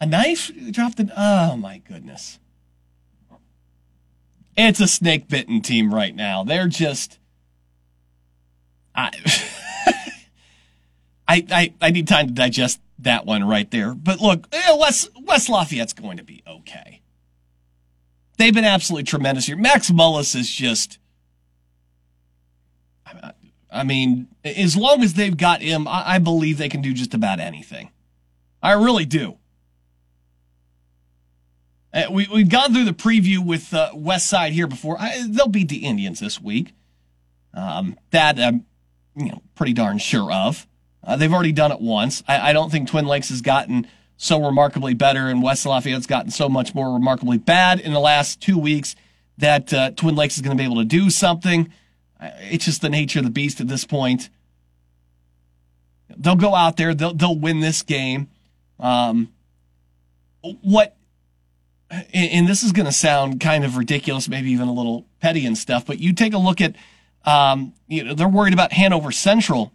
a 0.00 0.06
knife 0.06 0.50
dropped 0.72 0.98
in. 0.98 1.12
Oh 1.16 1.56
my 1.56 1.78
goodness. 1.78 2.40
It's 4.56 4.80
a 4.80 4.88
snake 4.88 5.28
bitten 5.28 5.60
team 5.62 5.94
right 5.94 6.14
now. 6.14 6.44
They're 6.44 6.68
just. 6.68 7.18
I, 8.94 9.10
I, 11.28 11.46
I, 11.50 11.74
I 11.80 11.90
need 11.90 12.06
time 12.06 12.26
to 12.26 12.32
digest 12.32 12.80
that 12.98 13.24
one 13.24 13.44
right 13.44 13.70
there. 13.70 13.94
But 13.94 14.20
look, 14.20 14.46
West, 14.78 15.08
West 15.22 15.48
Lafayette's 15.48 15.94
going 15.94 16.18
to 16.18 16.24
be 16.24 16.42
okay. 16.46 17.00
They've 18.36 18.54
been 18.54 18.64
absolutely 18.64 19.04
tremendous 19.04 19.46
here. 19.46 19.56
Max 19.56 19.90
Mullis 19.90 20.34
is 20.34 20.50
just. 20.50 20.98
I 23.70 23.84
mean, 23.84 24.28
as 24.44 24.76
long 24.76 25.02
as 25.02 25.14
they've 25.14 25.36
got 25.36 25.62
him, 25.62 25.88
I, 25.88 26.14
I 26.14 26.18
believe 26.18 26.58
they 26.58 26.68
can 26.68 26.82
do 26.82 26.92
just 26.92 27.14
about 27.14 27.40
anything. 27.40 27.90
I 28.62 28.72
really 28.72 29.06
do. 29.06 29.38
Uh, 31.92 32.04
we, 32.10 32.26
we've 32.32 32.48
gone 32.48 32.72
through 32.72 32.84
the 32.84 32.92
preview 32.92 33.44
with 33.44 33.74
uh, 33.74 33.90
West 33.94 34.26
Side 34.26 34.52
here 34.52 34.66
before. 34.66 34.96
I, 34.98 35.26
they'll 35.28 35.48
beat 35.48 35.68
the 35.68 35.84
Indians 35.84 36.20
this 36.20 36.40
week. 36.40 36.74
Um, 37.54 37.98
that 38.10 38.40
I'm 38.40 38.64
you 39.14 39.26
know, 39.26 39.42
pretty 39.54 39.74
darn 39.74 39.98
sure 39.98 40.32
of. 40.32 40.66
Uh, 41.04 41.16
they've 41.16 41.32
already 41.32 41.52
done 41.52 41.72
it 41.72 41.80
once. 41.80 42.22
I, 42.26 42.50
I, 42.50 42.52
don't 42.52 42.70
think 42.70 42.88
Twin 42.88 43.06
Lakes 43.06 43.28
has 43.28 43.42
gotten 43.42 43.86
so 44.16 44.42
remarkably 44.42 44.94
better, 44.94 45.28
and 45.28 45.42
West 45.42 45.66
Lafayette's 45.66 46.06
gotten 46.06 46.30
so 46.30 46.48
much 46.48 46.74
more 46.74 46.94
remarkably 46.94 47.38
bad 47.38 47.80
in 47.80 47.92
the 47.92 48.00
last 48.00 48.40
two 48.40 48.56
weeks 48.56 48.94
that 49.38 49.72
uh, 49.74 49.90
Twin 49.90 50.14
Lakes 50.14 50.36
is 50.36 50.42
going 50.42 50.56
to 50.56 50.60
be 50.60 50.64
able 50.64 50.76
to 50.76 50.84
do 50.84 51.10
something. 51.10 51.72
It's 52.20 52.64
just 52.64 52.82
the 52.82 52.88
nature 52.88 53.18
of 53.18 53.24
the 53.24 53.30
beast 53.30 53.60
at 53.60 53.68
this 53.68 53.84
point. 53.84 54.30
They'll 56.16 56.36
go 56.36 56.54
out 56.54 56.76
there. 56.76 56.94
They'll 56.94 57.14
they'll 57.14 57.38
win 57.38 57.60
this 57.60 57.82
game. 57.82 58.28
Um, 58.78 59.32
what? 60.62 60.96
And 62.14 62.48
this 62.48 62.62
is 62.62 62.72
going 62.72 62.86
to 62.86 62.92
sound 62.92 63.40
kind 63.40 63.64
of 63.64 63.76
ridiculous, 63.76 64.28
maybe 64.28 64.50
even 64.50 64.68
a 64.68 64.72
little 64.72 65.06
petty 65.20 65.44
and 65.44 65.58
stuff. 65.58 65.84
But 65.84 65.98
you 65.98 66.14
take 66.14 66.32
a 66.32 66.38
look 66.38 66.60
at, 66.60 66.74
um, 67.24 67.74
you 67.86 68.02
know, 68.02 68.14
they're 68.14 68.28
worried 68.28 68.54
about 68.54 68.72
Hanover 68.72 69.12
Central 69.12 69.72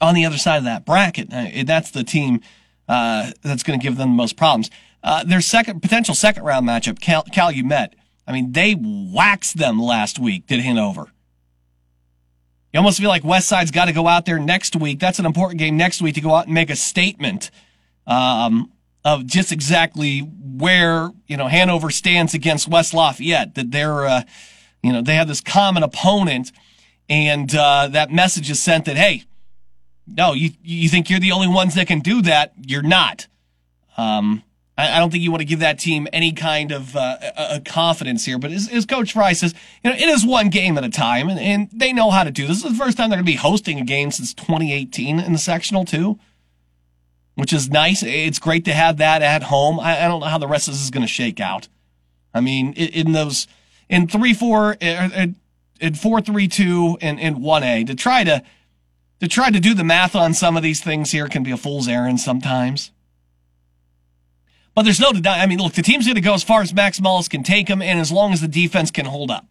on 0.00 0.14
the 0.14 0.24
other 0.24 0.38
side 0.38 0.58
of 0.58 0.64
that 0.64 0.86
bracket. 0.86 1.30
That's 1.66 1.90
the 1.90 2.04
team 2.04 2.40
uh, 2.88 3.32
that's 3.42 3.62
going 3.62 3.78
to 3.78 3.82
give 3.82 3.96
them 3.96 4.10
the 4.10 4.14
most 4.14 4.36
problems. 4.36 4.70
Uh, 5.02 5.24
their 5.24 5.40
second 5.40 5.80
potential 5.80 6.14
second 6.14 6.44
round 6.44 6.66
matchup, 6.68 7.00
Cal, 7.00 7.24
Calumet. 7.24 7.94
I 8.26 8.32
mean, 8.32 8.52
they 8.52 8.76
waxed 8.78 9.58
them 9.58 9.80
last 9.80 10.18
week. 10.18 10.46
Did 10.46 10.60
Hanover? 10.60 11.06
You 12.72 12.78
almost 12.78 13.00
feel 13.00 13.08
like 13.08 13.24
West 13.24 13.48
Side's 13.48 13.72
got 13.72 13.86
to 13.86 13.92
go 13.92 14.06
out 14.06 14.26
there 14.26 14.38
next 14.38 14.76
week. 14.76 15.00
That's 15.00 15.18
an 15.18 15.26
important 15.26 15.58
game 15.58 15.76
next 15.76 16.00
week 16.00 16.14
to 16.14 16.20
go 16.20 16.34
out 16.34 16.44
and 16.44 16.54
make 16.54 16.70
a 16.70 16.76
statement 16.76 17.50
um, 18.06 18.70
of 19.04 19.26
just 19.26 19.52
exactly 19.52 20.20
where 20.20 21.10
you 21.26 21.36
know 21.36 21.48
Hanover 21.48 21.90
stands 21.90 22.34
against 22.34 22.68
West 22.68 22.94
Lafayette. 22.94 23.54
That 23.54 23.70
they're 23.70 24.06
uh, 24.06 24.22
you 24.82 24.92
know 24.92 25.02
they 25.02 25.14
have 25.14 25.28
this 25.28 25.40
common 25.40 25.82
opponent, 25.82 26.52
and 27.08 27.54
uh, 27.54 27.88
that 27.88 28.10
message 28.10 28.50
is 28.50 28.62
sent 28.62 28.84
that 28.86 28.96
hey, 28.96 29.24
no, 30.06 30.32
you 30.32 30.50
you 30.62 30.88
think 30.88 31.08
you're 31.08 31.20
the 31.20 31.32
only 31.32 31.48
ones 31.48 31.74
that 31.74 31.86
can 31.86 32.00
do 32.00 32.22
that? 32.22 32.52
You're 32.66 32.82
not. 32.82 33.26
Um, 33.96 34.42
I, 34.80 34.96
I 34.96 34.98
don't 34.98 35.10
think 35.10 35.22
you 35.22 35.30
want 35.30 35.42
to 35.42 35.46
give 35.46 35.60
that 35.60 35.78
team 35.78 36.08
any 36.12 36.32
kind 36.32 36.72
of 36.72 36.96
uh, 36.96 37.18
a, 37.36 37.56
a 37.56 37.60
confidence 37.60 38.24
here. 38.24 38.38
But 38.38 38.50
as, 38.50 38.68
as 38.68 38.86
Coach 38.86 39.12
Fry 39.12 39.32
says, 39.32 39.54
you 39.84 39.90
know, 39.90 39.96
it 39.96 40.08
is 40.08 40.24
one 40.24 40.48
game 40.48 40.78
at 40.78 40.84
a 40.84 40.88
time, 40.88 41.28
and, 41.28 41.38
and 41.38 41.68
they 41.72 41.92
know 41.92 42.10
how 42.10 42.24
to 42.24 42.30
do 42.30 42.46
this. 42.46 42.62
This 42.62 42.72
is 42.72 42.78
the 42.78 42.84
first 42.84 42.96
time 42.96 43.10
they're 43.10 43.18
going 43.18 43.26
to 43.26 43.32
be 43.32 43.36
hosting 43.36 43.78
a 43.78 43.84
game 43.84 44.10
since 44.10 44.32
2018 44.34 45.20
in 45.20 45.32
the 45.32 45.38
sectional 45.38 45.84
too, 45.84 46.18
which 47.40 47.54
is 47.54 47.70
nice. 47.70 48.02
It's 48.02 48.38
great 48.38 48.66
to 48.66 48.74
have 48.74 48.98
that 48.98 49.22
at 49.22 49.44
home. 49.44 49.80
I, 49.80 50.04
I 50.04 50.08
don't 50.08 50.20
know 50.20 50.26
how 50.26 50.36
the 50.36 50.46
rest 50.46 50.68
of 50.68 50.74
this 50.74 50.82
is 50.82 50.90
going 50.90 51.06
to 51.06 51.08
shake 51.08 51.40
out. 51.40 51.68
I 52.34 52.42
mean, 52.42 52.74
in, 52.74 52.88
in 52.88 53.12
those 53.12 53.46
in 53.88 54.06
three 54.06 54.34
four 54.34 54.76
uh, 54.82 55.26
in 55.80 55.94
four 55.94 56.20
three 56.20 56.48
two 56.48 56.98
and 57.00 57.18
in 57.18 57.40
one 57.40 57.62
A 57.62 57.82
to 57.84 57.94
try 57.94 58.24
to 58.24 58.42
to 59.20 59.26
try 59.26 59.50
to 59.50 59.58
do 59.58 59.72
the 59.72 59.84
math 59.84 60.14
on 60.14 60.34
some 60.34 60.58
of 60.58 60.62
these 60.62 60.82
things 60.82 61.12
here 61.12 61.28
can 61.28 61.42
be 61.42 61.50
a 61.50 61.56
fool's 61.56 61.88
errand 61.88 62.20
sometimes. 62.20 62.90
But 64.74 64.82
there's 64.82 65.00
no 65.00 65.12
deny. 65.12 65.40
I 65.40 65.46
mean, 65.46 65.58
look, 65.60 65.72
the 65.72 65.82
team's 65.82 66.04
going 66.04 66.16
to 66.16 66.20
go 66.20 66.34
as 66.34 66.44
far 66.44 66.60
as 66.60 66.74
Max 66.74 67.00
Mullis 67.00 67.28
can 67.28 67.42
take 67.42 67.68
them, 67.68 67.80
and 67.80 67.98
as 67.98 68.12
long 68.12 68.34
as 68.34 68.42
the 68.42 68.48
defense 68.48 68.90
can 68.90 69.06
hold 69.06 69.30
up. 69.30 69.46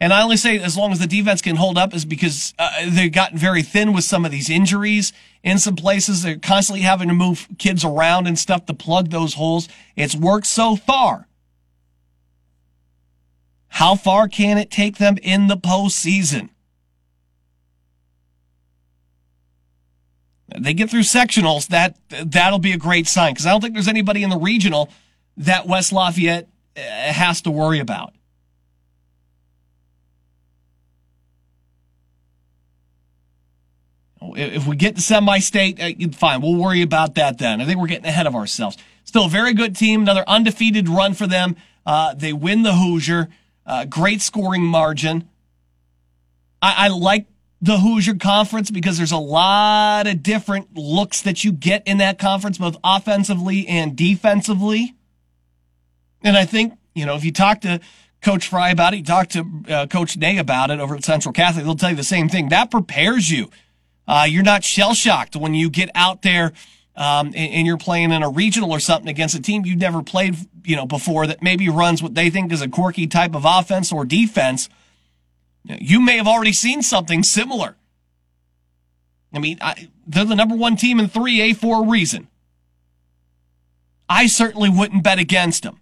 And 0.00 0.12
I 0.12 0.22
only 0.22 0.36
say 0.36 0.60
as 0.60 0.76
long 0.76 0.92
as 0.92 1.00
the 1.00 1.08
defense 1.08 1.42
can 1.42 1.56
hold 1.56 1.76
up 1.76 1.92
is 1.92 2.04
because 2.04 2.54
uh, 2.58 2.70
they've 2.88 3.12
gotten 3.12 3.36
very 3.36 3.62
thin 3.62 3.92
with 3.92 4.04
some 4.04 4.24
of 4.24 4.30
these 4.30 4.48
injuries 4.48 5.12
in 5.42 5.58
some 5.58 5.76
places. 5.76 6.22
They're 6.22 6.38
constantly 6.38 6.82
having 6.82 7.08
to 7.08 7.14
move 7.14 7.48
kids 7.58 7.84
around 7.84 8.26
and 8.26 8.38
stuff 8.38 8.66
to 8.66 8.74
plug 8.74 9.10
those 9.10 9.34
holes. 9.34 9.68
It's 9.96 10.14
worked 10.14 10.46
so 10.46 10.76
far. 10.76 11.26
How 13.68 13.94
far 13.94 14.28
can 14.28 14.58
it 14.58 14.70
take 14.70 14.98
them 14.98 15.16
in 15.22 15.46
the 15.46 15.56
postseason? 15.56 16.50
they 20.58 20.74
get 20.74 20.90
through 20.90 21.00
sectionals, 21.00 21.68
that 21.68 21.96
that'll 22.08 22.58
be 22.58 22.72
a 22.72 22.76
great 22.76 23.06
sign 23.06 23.32
because 23.32 23.46
I 23.46 23.50
don't 23.50 23.60
think 23.60 23.74
there's 23.74 23.88
anybody 23.88 24.22
in 24.22 24.30
the 24.30 24.38
regional 24.38 24.90
that 25.36 25.66
West 25.66 25.92
Lafayette 25.92 26.48
uh, 26.76 26.80
has 26.80 27.42
to 27.42 27.50
worry 27.50 27.78
about. 27.78 28.14
If 34.36 34.66
we 34.66 34.76
get 34.76 34.96
to 34.96 35.02
semi-state, 35.02 35.80
uh, 35.80 36.08
fine, 36.12 36.40
we'll 36.40 36.56
worry 36.56 36.82
about 36.82 37.14
that 37.16 37.38
then. 37.38 37.60
I 37.60 37.64
think 37.64 37.78
we're 37.80 37.86
getting 37.86 38.06
ahead 38.06 38.26
of 38.26 38.34
ourselves. 38.34 38.76
Still 39.04 39.26
a 39.26 39.28
very 39.28 39.54
good 39.54 39.76
team, 39.76 40.02
another 40.02 40.24
undefeated 40.26 40.88
run 40.88 41.14
for 41.14 41.26
them. 41.26 41.56
Uh, 41.84 42.14
they 42.14 42.32
win 42.32 42.62
the 42.62 42.74
Hoosier, 42.74 43.28
uh, 43.66 43.84
great 43.84 44.20
scoring 44.20 44.62
margin. 44.62 45.28
I, 46.62 46.86
I 46.86 46.88
like 46.88 47.26
the 47.60 47.78
Hoosier 47.78 48.14
Conference 48.14 48.70
because 48.70 48.96
there's 48.96 49.12
a 49.12 49.18
lot 49.18 50.06
of 50.06 50.22
different 50.22 50.76
looks 50.76 51.22
that 51.22 51.44
you 51.44 51.52
get 51.52 51.86
in 51.86 51.98
that 51.98 52.18
conference, 52.18 52.58
both 52.58 52.76
offensively 52.82 53.66
and 53.66 53.96
defensively. 53.96 54.94
And 56.22 56.36
I 56.36 56.44
think, 56.44 56.74
you 56.94 57.06
know, 57.06 57.16
if 57.16 57.24
you 57.24 57.32
talk 57.32 57.62
to 57.62 57.80
Coach 58.22 58.48
Fry 58.48 58.70
about 58.70 58.94
it, 58.94 58.98
you 58.98 59.04
talk 59.04 59.28
to 59.30 59.44
uh, 59.68 59.86
Coach 59.86 60.16
Nay 60.16 60.38
about 60.38 60.70
it 60.70 60.80
over 60.80 60.94
at 60.94 61.04
Central 61.04 61.32
Catholic, 61.32 61.64
they'll 61.64 61.74
tell 61.74 61.90
you 61.90 61.96
the 61.96 62.02
same 62.04 62.28
thing. 62.28 62.50
That 62.50 62.70
prepares 62.70 63.30
you. 63.30 63.50
Uh, 64.10 64.26
you're 64.28 64.42
not 64.42 64.64
shell 64.64 64.92
shocked 64.92 65.36
when 65.36 65.54
you 65.54 65.70
get 65.70 65.88
out 65.94 66.22
there 66.22 66.52
um, 66.96 67.28
and, 67.28 67.36
and 67.36 67.66
you're 67.66 67.78
playing 67.78 68.10
in 68.10 68.22
a 68.22 68.28
regional 68.28 68.72
or 68.72 68.80
something 68.80 69.08
against 69.08 69.36
a 69.36 69.40
team 69.40 69.64
you've 69.64 69.78
never 69.78 70.02
played, 70.02 70.36
you 70.64 70.74
know, 70.74 70.84
before 70.84 71.28
that 71.28 71.42
maybe 71.42 71.68
runs 71.68 72.02
what 72.02 72.14
they 72.14 72.28
think 72.28 72.50
is 72.52 72.60
a 72.60 72.68
quirky 72.68 73.06
type 73.06 73.34
of 73.34 73.44
offense 73.46 73.92
or 73.92 74.04
defense 74.04 74.68
you 75.64 76.00
may 76.00 76.16
have 76.16 76.26
already 76.26 76.52
seen 76.52 76.82
something 76.82 77.22
similar. 77.22 77.76
I 79.32 79.38
mean, 79.38 79.58
I, 79.60 79.88
they're 80.06 80.24
the 80.24 80.34
number 80.34 80.56
one 80.56 80.76
team 80.76 80.98
in 80.98 81.08
3A 81.08 81.56
for 81.56 81.84
a 81.84 81.88
reason. 81.88 82.28
I 84.08 84.26
certainly 84.26 84.68
wouldn't 84.70 85.04
bet 85.04 85.18
against 85.18 85.62
them. 85.62 85.80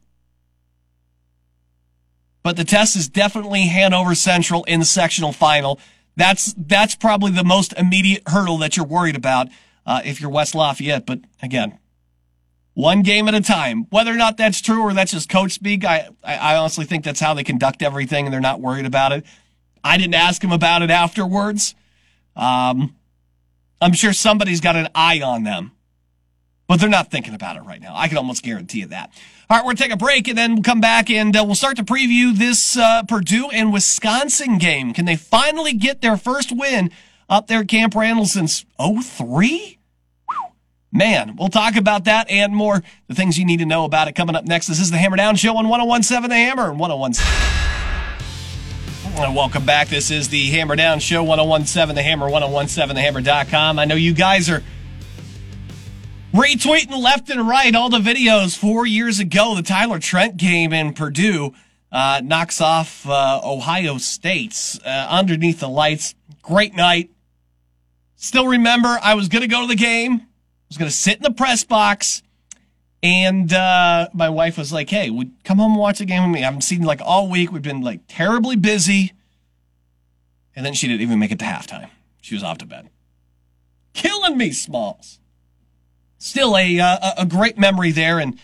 But 2.43 2.57
the 2.57 2.65
test 2.65 2.97
is 2.97 3.09
definitely 3.09 3.63
Hanover 3.63 4.15
Central 4.15 4.65
in 4.65 4.81
the 4.81 4.87
sectional 4.87 5.33
final. 5.33 5.81
That's 6.19 6.53
that's 6.59 6.97
probably 6.97 7.31
the 7.31 7.45
most 7.45 7.73
immediate 7.75 8.25
hurdle 8.27 8.59
that 8.59 8.77
you're 8.77 8.85
worried 8.85 9.15
about 9.15 9.47
uh, 9.87 10.03
if 10.05 10.21
you're 10.21 10.31
West 10.31 10.53
Lafayette. 10.53 11.07
But 11.07 11.21
again, 11.41 11.79
one 12.75 13.03
game 13.03 13.29
at 13.29 13.35
a 13.35 13.41
time. 13.41 13.87
Whether 13.91 14.13
or 14.13 14.17
not 14.17 14.37
that's 14.37 14.61
true 14.61 14.83
or 14.83 14.93
that's 14.93 15.13
just 15.13 15.29
coach 15.29 15.53
speak, 15.53 15.85
I, 15.85 16.09
I, 16.25 16.57
honestly 16.57 16.87
think 16.87 17.05
that's 17.05 17.21
how 17.21 17.35
they 17.35 17.45
conduct 17.45 17.83
everything, 17.83 18.27
and 18.27 18.33
they're 18.33 18.41
not 18.41 18.61
worried 18.61 18.85
about 18.85 19.13
it. 19.13 19.25
I 19.85 19.97
didn't 19.97 20.17
ask 20.17 20.43
him 20.43 20.51
about 20.51 20.83
it 20.83 20.91
afterwards. 20.91 21.77
Um, 22.35 22.97
I'm 23.81 23.93
sure 23.93 24.13
somebody's 24.13 24.61
got 24.61 24.75
an 24.75 24.89
eye 24.97 25.21
on 25.21 25.45
them, 25.45 25.71
but 26.67 26.81
they're 26.81 26.89
not 26.89 27.13
thinking 27.13 27.35
about 27.35 27.57
it 27.57 27.61
right 27.61 27.81
now. 27.81 27.95
I 27.95 28.09
can 28.09 28.19
almost 28.19 28.43
guarantee 28.43 28.81
you 28.81 28.87
that. 28.89 29.13
All 29.51 29.57
right, 29.57 29.65
we're 29.65 29.69
going 29.69 29.77
to 29.77 29.83
take 29.85 29.93
a 29.93 29.97
break 29.97 30.29
and 30.29 30.37
then 30.37 30.57
we'll 30.57 30.63
come 30.63 30.83
back 30.83 31.09
and 31.09 31.35
uh, 31.35 31.43
we'll 31.43 31.55
start 31.55 31.79
to 31.79 31.83
preview 31.83 32.37
this 32.37 32.77
uh, 32.77 33.03
Purdue 33.05 33.49
and 33.49 33.73
Wisconsin 33.73 34.59
game. 34.59 34.93
Can 34.93 35.07
they 35.07 35.17
finally 35.17 35.73
get 35.73 36.03
their 36.03 36.19
first 36.19 36.53
win 36.55 36.91
up 37.31 37.47
there 37.47 37.61
at 37.61 37.69
Camp 37.69 37.95
Randall 37.95 38.27
since 38.27 38.67
03? 38.79 39.79
Man, 40.93 41.35
we'll 41.39 41.49
talk 41.49 41.77
about 41.77 42.05
that 42.05 42.29
and 42.29 42.55
more. 42.55 42.83
The 43.07 43.15
things 43.15 43.39
you 43.39 43.47
need 43.47 43.61
to 43.61 43.65
know 43.65 43.87
about 43.87 44.07
it 44.07 44.13
coming 44.13 44.37
up 44.37 44.45
next. 44.45 44.67
This 44.67 44.81
is 44.81 44.91
the 44.91 44.99
Hammer 44.99 45.17
Down 45.17 45.35
Show 45.35 45.57
on 45.57 45.67
1017 45.67 46.29
The 46.29 46.37
Hammer 46.37 46.71
and 46.71 46.79
1017. 46.79 49.35
Welcome 49.35 49.65
back. 49.65 49.89
This 49.89 50.11
is 50.11 50.29
the 50.29 50.51
Hammer 50.51 50.77
Down 50.77 51.01
Show, 51.01 51.23
1017 51.23 51.97
The 51.97 52.03
Hammer, 52.03 52.29
1017TheHammer.com. 52.29 53.79
I 53.79 53.87
know 53.87 53.95
you 53.95 54.13
guys 54.13 54.51
are 54.51 54.63
retweeting 56.39 56.97
left 56.97 57.31
and 57.31 57.49
right 57.49 57.75
all 57.75 57.91
the 57.91 57.99
videos 57.99 58.57
four 58.57 58.87
years 58.87 59.19
ago. 59.19 59.57
The 59.57 59.63
Tyler 59.63 59.99
Trent 59.99 60.37
game 60.37 60.73
in 60.73 60.93
Purdue 60.93 61.53
uh, 61.91 62.21
knocks 62.23 62.61
off 62.61 63.05
uh, 63.09 63.41
Ohio 63.43 63.99
State's 63.99 64.79
uh, 64.85 65.09
underneath 65.11 65.59
the 65.59 65.69
lights. 65.69 66.15
Great 66.43 66.75
night. 66.75 67.11
Still 68.15 68.47
remember, 68.47 69.01
I 69.03 69.15
was 69.15 69.29
going 69.29 69.43
to 69.43 69.49
go 69.49 69.63
to 69.63 69.67
the 69.67 69.75
game. 69.75 70.13
I 70.13 70.25
was 70.69 70.77
going 70.77 70.89
to 70.89 70.97
sit 70.97 71.17
in 71.17 71.23
the 71.25 71.33
press 71.33 71.65
box. 71.65 72.23
And 73.03 73.53
uh, 73.53 74.09
my 74.13 74.29
wife 74.29 74.59
was 74.59 74.73
like, 74.73 74.91
"Hey, 74.91 75.09
would 75.09 75.31
come 75.45 75.59
home 75.59 75.73
and 75.73 75.81
watch 75.81 75.99
the 75.99 76.05
game 76.05 76.25
with 76.25 76.33
me? 76.33 76.43
I 76.43 76.47
haven't 76.47 76.63
seen 76.63 76.83
like 76.83 77.01
all 77.01 77.29
week. 77.29 77.53
We've 77.53 77.63
been 77.63 77.81
like 77.81 78.01
terribly 78.09 78.57
busy." 78.57 79.13
And 80.57 80.67
then 80.67 80.75
she 80.75 80.89
didn't 80.89 81.03
even 81.03 81.21
make 81.21 81.31
it 81.31 81.39
to 81.39 81.45
halftime. 81.45 81.91
She 82.21 82.35
was 82.35 82.43
off 82.43 82.59
to 82.59 82.67
bed. 82.67 82.91
Killing 83.93 84.37
me, 84.37 84.51
Smalls. 84.51 85.21
Still 86.19 86.57
a 86.57 86.81
uh, 86.81 87.15
a 87.19 87.27
great 87.27 87.57
memory 87.57 87.93
there, 87.93 88.19
and 88.19 88.39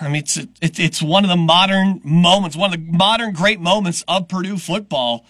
I 0.00 0.08
mean 0.08 0.16
it's 0.16 0.36
it, 0.36 0.80
it's 0.80 1.02
one 1.02 1.24
of 1.24 1.30
the 1.30 1.36
modern 1.36 2.00
moments, 2.02 2.56
one 2.56 2.72
of 2.72 2.80
the 2.80 2.92
modern 2.92 3.32
great 3.32 3.60
moments 3.60 4.02
of 4.08 4.28
Purdue 4.28 4.58
football. 4.58 5.26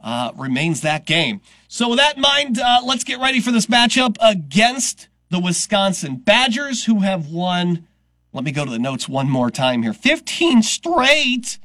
Uh, 0.00 0.32
remains 0.36 0.82
that 0.82 1.06
game. 1.06 1.40
So 1.66 1.88
with 1.88 1.98
that 1.98 2.16
in 2.16 2.20
mind, 2.20 2.58
uh, 2.58 2.80
let's 2.84 3.04
get 3.04 3.20
ready 3.20 3.40
for 3.40 3.50
this 3.50 3.64
matchup 3.64 4.18
against 4.20 5.08
the 5.30 5.40
Wisconsin 5.40 6.16
Badgers, 6.16 6.84
who 6.84 7.00
have 7.00 7.28
won, 7.28 7.88
let 8.34 8.44
me 8.44 8.52
go 8.52 8.66
to 8.66 8.70
the 8.70 8.78
notes 8.78 9.08
one 9.08 9.30
more 9.30 9.50
time 9.50 9.82
here 9.82 9.94
15 9.94 10.62
straight. 10.62 11.58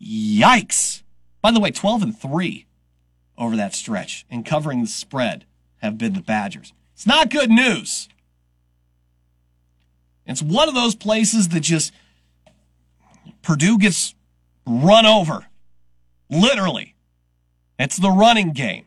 Yikes. 0.00 1.02
By 1.42 1.50
the 1.50 1.60
way, 1.60 1.72
12 1.72 2.02
and 2.02 2.18
3 2.18 2.66
over 3.36 3.56
that 3.56 3.74
stretch 3.74 4.24
and 4.30 4.44
covering 4.44 4.82
the 4.82 4.88
spread 4.88 5.44
have 5.78 5.98
been 5.98 6.12
the 6.12 6.22
Badgers. 6.22 6.72
It's 6.94 7.06
not 7.06 7.30
good 7.30 7.50
news. 7.50 8.08
It's 10.26 10.42
one 10.42 10.68
of 10.68 10.74
those 10.74 10.94
places 10.94 11.48
that 11.48 11.60
just 11.60 11.92
Purdue 13.42 13.78
gets 13.78 14.14
run 14.66 15.06
over. 15.06 15.46
Literally. 16.30 16.94
It's 17.78 17.96
the 17.96 18.10
running 18.10 18.52
game. 18.52 18.86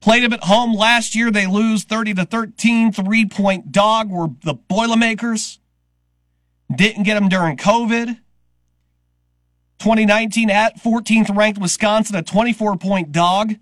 Played 0.00 0.22
them 0.22 0.32
at 0.32 0.44
home 0.44 0.74
last 0.74 1.16
year. 1.16 1.30
They 1.30 1.46
lose 1.46 1.82
30 1.84 2.14
to 2.14 2.24
13. 2.24 2.92
Three 2.92 3.26
point 3.26 3.72
dog 3.72 4.10
were 4.10 4.28
the 4.44 4.54
Boilermakers. 4.54 5.58
Didn't 6.74 7.02
get 7.02 7.14
them 7.14 7.28
during 7.28 7.56
COVID. 7.56 8.18
2019 9.78 10.50
at 10.50 10.76
14th 10.78 11.34
ranked 11.36 11.60
Wisconsin, 11.60 12.16
a 12.16 12.22
24 12.22 12.76
point 12.76 13.12
dog. 13.12 13.54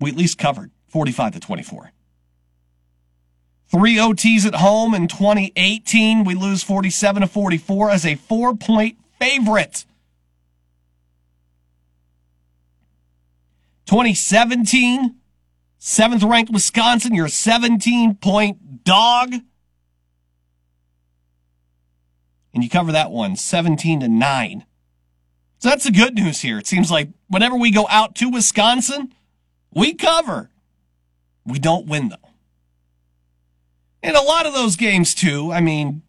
We 0.00 0.10
at 0.10 0.16
least 0.16 0.38
covered 0.38 0.70
45 0.88 1.34
to 1.34 1.40
24. 1.40 1.92
Three 3.68 3.96
OTs 3.96 4.44
at 4.44 4.56
home 4.56 4.94
in 4.94 5.08
2018. 5.08 6.24
We 6.24 6.34
lose 6.34 6.62
47 6.62 7.22
to 7.22 7.28
44 7.28 7.90
as 7.90 8.04
a 8.04 8.16
four 8.16 8.54
point 8.54 8.98
favorite. 9.18 9.86
2017, 13.86 15.16
seventh 15.78 16.22
ranked 16.22 16.52
Wisconsin, 16.52 17.14
you're 17.14 17.26
a 17.26 17.30
17 17.30 18.14
point 18.16 18.84
dog. 18.84 19.34
And 22.54 22.62
you 22.62 22.70
cover 22.70 22.92
that 22.92 23.10
one 23.10 23.36
17 23.36 24.00
to 24.00 24.08
9. 24.08 24.66
So 25.58 25.68
that's 25.68 25.84
the 25.84 25.92
good 25.92 26.14
news 26.14 26.40
here. 26.40 26.58
It 26.58 26.66
seems 26.66 26.90
like 26.90 27.08
whenever 27.28 27.56
we 27.56 27.70
go 27.70 27.86
out 27.88 28.14
to 28.16 28.28
Wisconsin, 28.28 29.14
we 29.72 29.94
cover. 29.94 30.50
We 31.46 31.58
don't 31.58 31.86
win 31.86 32.08
though. 32.08 32.30
In 34.02 34.16
a 34.16 34.22
lot 34.22 34.46
of 34.46 34.54
those 34.54 34.76
games 34.76 35.14
too, 35.14 35.52
I 35.52 35.60
mean, 35.60 36.02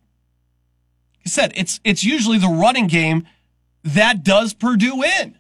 like 1.20 1.28
I 1.28 1.30
said, 1.30 1.54
it's 1.56 1.80
it's 1.84 2.04
usually 2.04 2.40
the 2.40 2.48
running 2.48 2.88
game 2.88 3.28
that 3.84 4.24
does 4.24 4.54
Purdue 4.54 5.04
in. 5.04 5.38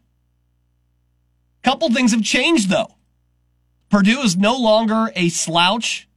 Couple 1.63 1.91
things 1.91 2.11
have 2.11 2.23
changed 2.23 2.69
though. 2.69 2.95
Purdue 3.89 4.19
is 4.19 4.35
no 4.35 4.55
longer 4.55 5.11
a 5.15 5.29
slouch 5.29 6.07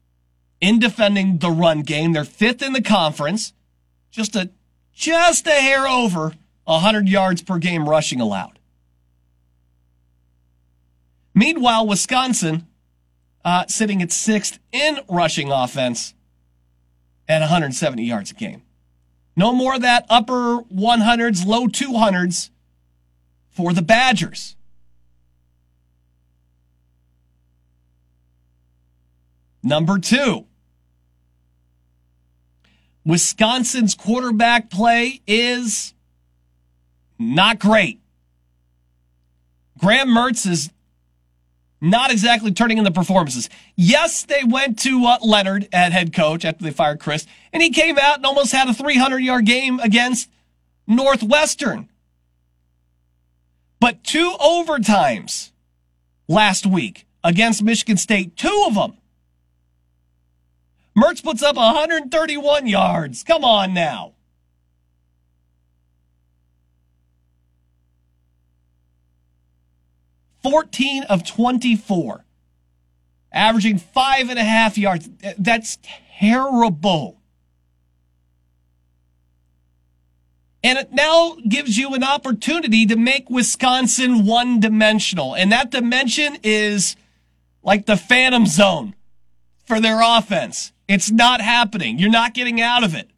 in 0.61 0.79
defending 0.79 1.38
the 1.38 1.51
run 1.51 1.83
game. 1.83 2.12
They're 2.12 2.25
fifth 2.25 2.62
in 2.62 2.72
the 2.72 2.83
conference, 2.83 3.53
just 4.11 4.35
a 4.35 4.51
just 4.97 5.47
a 5.47 5.53
hair 5.53 5.87
over 5.87 6.33
100 6.65 7.09
yards 7.09 7.43
per 7.43 7.59
game 7.59 7.89
rushing 7.89 8.21
allowed. 8.21 8.59
Meanwhile, 11.35 11.87
Wisconsin 11.87 12.67
uh, 13.45 13.67
sitting 13.69 14.03
at 14.03 14.11
sixth 14.11 14.59
in 14.73 14.99
rushing 15.09 15.53
offense 15.53 16.15
at 17.29 17.41
170 17.41 18.03
yards 18.03 18.31
a 18.31 18.35
game. 18.35 18.63
No 19.37 19.53
more 19.53 19.75
of 19.75 19.83
that 19.83 20.07
upper 20.09 20.63
100s, 20.75 21.45
low 21.45 21.67
200s 21.67 22.51
for 23.51 23.75
the 23.75 23.83
Badgers. 23.83 24.57
Number 29.63 29.99
two, 29.99 30.47
Wisconsin's 33.07 33.95
quarterback 33.95 34.69
play 34.69 35.21
is 35.29 35.95
not 37.21 37.61
great. 37.61 38.01
Graham 39.79 40.09
Mertz 40.09 40.45
is 40.45 40.71
not 41.81 42.11
exactly 42.11 42.51
turning 42.51 42.79
in 42.79 42.85
the 42.85 42.90
performances. 42.90 43.49
Yes, 43.77 44.25
they 44.25 44.42
went 44.42 44.81
to 44.81 45.07
uh, 45.07 45.19
Leonhard 45.23 45.69
at 45.73 45.92
head 45.92 46.12
coach 46.12 46.45
after 46.45 46.64
they 46.64 46.73
fired 46.73 46.99
Chryst, 46.99 47.27
and 47.53 47.62
he 47.62 47.71
came 47.71 47.97
out 47.97 48.16
and 48.16 48.27
almost 48.27 48.51
had 48.51 48.69
a 48.69 48.75
300 48.75 49.19
yard 49.19 49.47
game 49.47 49.79
against 49.79 50.29
Northwestern. 50.88 51.88
But 53.79 54.03
two 54.03 54.35
overtimes 54.40 55.53
last 56.27 56.66
week 56.66 57.07
against 57.23 57.62
Michigan 57.62 57.99
State, 57.99 58.37
two 58.37 58.64
of 58.66 58.75
them. 58.75 58.95
Mertz 60.97 61.23
puts 61.23 61.43
up 61.43 61.57
131 61.57 62.67
yards. 62.67 63.23
Come 63.23 63.45
on 63.45 63.75
now. 63.75 64.15
Fourteen 70.43 71.03
of 71.05 71.27
24, 71.27 72.25
averaging 73.33 73.79
five 73.79 74.31
and 74.31 74.39
a 74.39 74.45
half 74.45 74.79
yards. 74.79 75.11
That's 75.37 75.79
terrible. 76.21 77.21
And 80.63 80.79
it 80.79 80.93
now 80.93 81.37
gives 81.49 81.77
you 81.77 81.95
an 81.95 82.05
opportunity 82.05 82.87
to 82.87 82.97
make 82.97 83.29
Wisconsin 83.29 84.25
one 84.25 84.61
dimensional. 84.61 85.35
And 85.35 85.51
that 85.53 85.71
dimension 85.71 86.39
is 86.43 86.97
like 87.63 87.87
the 87.87 87.97
phantom 87.97 88.47
zone 88.47 88.95
for 89.65 89.81
their 89.81 90.01
offense. 90.01 90.73
It's 90.88 91.11
not 91.11 91.40
happening. 91.40 91.99
You're 91.99 92.11
not 92.11 92.35
getting 92.35 92.61
out 92.61 92.85
of 92.85 92.94
it. 92.94 93.11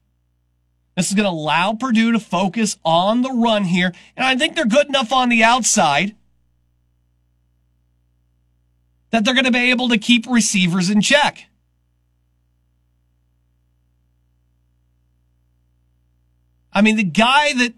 This 0.97 1.09
is 1.09 1.15
going 1.15 1.25
to 1.25 1.31
allow 1.31 1.75
Purdue 1.75 2.13
to 2.13 2.19
focus 2.19 2.77
on 2.85 3.23
the 3.23 3.31
run 3.31 3.65
here. 3.65 3.93
And 4.17 4.27
I 4.27 4.37
think 4.37 4.57
they're 4.57 4.67
good 4.67 4.89
enough 4.89 5.13
on 5.13 5.29
the 5.29 5.45
outside 5.45 6.17
that 9.11 9.25
they're 9.25 9.35
going 9.35 9.45
to 9.45 9.53
be 9.53 9.71
able 9.71 9.89
to 9.91 9.99
keep 9.99 10.27
receivers 10.27 10.91
in 10.91 11.01
check. 11.01 11.45
I 16.73 16.83
mean, 16.83 16.97
the 16.97 17.05
guy 17.05 17.53
that 17.55 17.75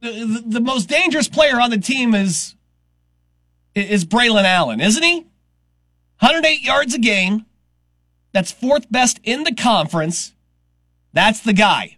the, 0.00 0.42
the 0.46 0.60
most 0.60 0.88
dangerous 0.88 1.28
player 1.28 1.60
on 1.60 1.70
the 1.70 1.78
team 1.78 2.14
is 2.14 2.54
is 3.74 4.04
Braylon 4.04 4.44
Allen, 4.44 4.80
isn't 4.80 5.02
he? 5.02 5.20
108 6.18 6.62
yards 6.62 6.94
a 6.94 6.98
game. 6.98 7.46
That's 8.32 8.52
fourth 8.52 8.90
best 8.90 9.20
in 9.24 9.44
the 9.44 9.54
conference. 9.54 10.32
That's 11.12 11.40
the 11.40 11.52
guy. 11.52 11.96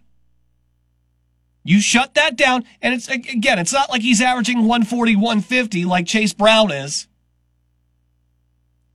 You 1.63 1.79
shut 1.79 2.15
that 2.15 2.35
down, 2.35 2.65
and 2.81 2.93
it's 2.93 3.07
again, 3.07 3.57
it's 3.57 3.71
not 3.71 3.89
like 3.89 4.01
he's 4.01 4.21
averaging 4.21 4.59
140, 4.59 5.15
150 5.15 5.85
like 5.85 6.05
Chase 6.05 6.33
Brown 6.33 6.71
is. 6.71 7.07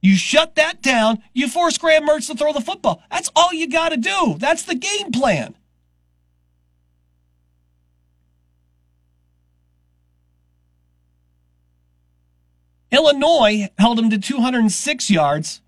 You 0.01 0.17
shut 0.17 0.55
that 0.57 0.83
down, 0.83 1.23
you 1.33 1.49
force 1.49 1.79
Graham 1.79 2.07
Mertz 2.07 2.29
to 2.29 2.35
throw 2.35 2.53
the 2.53 2.61
football. 2.61 3.03
That's 3.11 3.31
all 3.35 3.53
you 3.53 3.69
got 3.69 3.89
to 3.89 3.97
do. 3.97 4.37
That's 4.39 4.63
the 4.63 4.75
game 4.75 5.11
plan. 5.13 5.55
Illinois 12.91 13.69
held 13.79 13.99
him 13.99 14.11
to 14.11 14.19
206 14.19 15.11
yards 15.11 15.61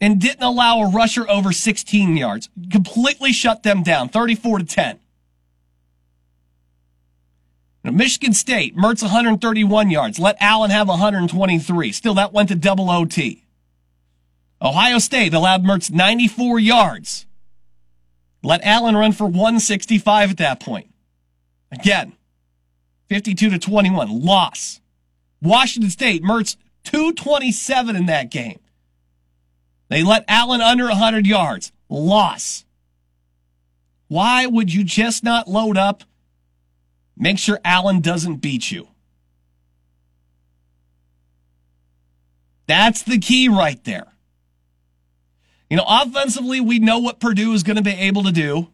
and 0.00 0.20
didn't 0.20 0.42
allow 0.42 0.80
a 0.80 0.90
rusher 0.90 1.28
over 1.28 1.52
16 1.52 2.16
yards. 2.16 2.48
Completely 2.70 3.32
shut 3.32 3.62
them 3.62 3.82
down, 3.82 4.08
34 4.08 4.58
to 4.58 4.64
10. 4.64 4.98
Now, 7.84 7.92
Michigan 7.92 8.32
State, 8.32 8.76
Mertz 8.76 9.02
131 9.02 9.90
yards. 9.90 10.18
Let 10.18 10.36
Allen 10.40 10.70
have 10.70 10.88
123. 10.88 11.92
Still, 11.92 12.14
that 12.14 12.32
went 12.32 12.48
to 12.50 12.54
double 12.54 12.90
OT. 12.90 13.44
Ohio 14.60 14.98
State 14.98 15.32
allowed 15.32 15.64
Mertz 15.64 15.90
94 15.90 16.58
yards. 16.60 17.26
Let 18.42 18.62
Allen 18.64 18.96
run 18.96 19.12
for 19.12 19.26
165 19.26 20.30
at 20.32 20.36
that 20.38 20.60
point. 20.60 20.92
Again, 21.72 22.12
52 23.08 23.50
to 23.50 23.58
21, 23.58 24.24
loss. 24.24 24.80
Washington 25.40 25.90
State, 25.90 26.22
Mertz 26.22 26.56
227 26.84 27.96
in 27.96 28.06
that 28.06 28.30
game. 28.30 28.58
They 29.90 30.02
let 30.02 30.24
Allen 30.26 30.62
under 30.62 30.86
100 30.86 31.26
yards, 31.26 31.72
loss. 31.90 32.64
Why 34.08 34.46
would 34.46 34.72
you 34.72 34.82
just 34.82 35.22
not 35.22 35.46
load 35.46 35.76
up 35.76 36.04
Make 37.20 37.38
sure 37.38 37.60
Allen 37.62 38.00
doesn't 38.00 38.36
beat 38.36 38.70
you. 38.70 38.88
That's 42.66 43.02
the 43.02 43.18
key 43.18 43.50
right 43.50 43.82
there. 43.84 44.06
You 45.68 45.76
know, 45.76 45.84
offensively, 45.86 46.62
we 46.62 46.78
know 46.78 46.98
what 46.98 47.20
Purdue 47.20 47.52
is 47.52 47.62
going 47.62 47.76
to 47.76 47.82
be 47.82 47.90
able 47.90 48.22
to 48.22 48.32
do. 48.32 48.68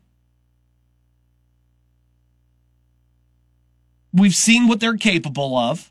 We've 4.13 4.35
seen 4.35 4.69
what 4.69 4.79
they're 4.79 4.97
capable 4.97 5.57
of. 5.57 5.91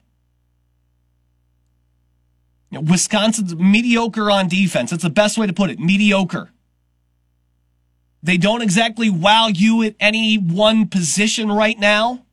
You 2.69 2.79
know, 2.79 2.91
Wisconsin's 2.91 3.55
mediocre 3.55 4.29
on 4.31 4.47
defense. 4.47 4.91
That's 4.91 5.03
the 5.03 5.09
best 5.09 5.37
way 5.37 5.47
to 5.47 5.53
put 5.53 5.69
it. 5.69 5.79
Mediocre. 5.79 6.51
They 8.23 8.37
don't 8.37 8.61
exactly 8.61 9.09
wow 9.09 9.47
you 9.47 9.83
at 9.83 9.95
any 9.99 10.37
one 10.37 10.87
position 10.87 11.51
right 11.51 11.77
now 11.77 12.25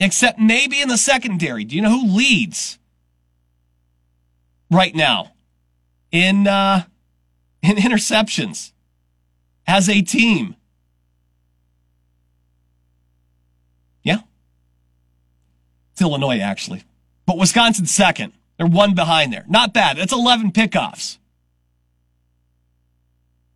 except 0.00 0.38
maybe 0.38 0.80
in 0.80 0.88
the 0.88 0.98
secondary. 0.98 1.64
Do 1.64 1.76
you 1.76 1.82
know 1.82 1.90
who 1.90 2.06
leads 2.16 2.78
right 4.70 4.94
now 4.94 5.32
in 6.10 6.46
uh, 6.46 6.84
in 7.62 7.76
interceptions 7.76 8.72
as 9.66 9.88
a 9.88 10.02
team. 10.02 10.56
Yeah. 14.02 14.18
It's 15.92 16.02
Illinois, 16.02 16.40
actually. 16.40 16.84
But 17.26 17.38
Wisconsin 17.38 17.86
second. 17.86 18.32
They're 18.56 18.66
one 18.66 18.94
behind 18.94 19.32
there. 19.32 19.44
Not 19.48 19.74
bad. 19.74 19.96
That's 19.96 20.12
11 20.12 20.52
pickoffs. 20.52 21.18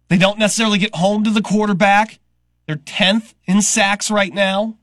They 0.09 0.19
don't 0.19 0.39
necessarily 0.39 0.79
get 0.79 0.95
home 0.95 1.25
to 1.25 1.31
the 1.31 1.43
quarterback. 1.43 2.19
They're 2.67 2.77
10th 2.77 3.35
in 3.45 3.63
sacks 3.63 4.11
right 4.11 4.33
now. 4.33 4.77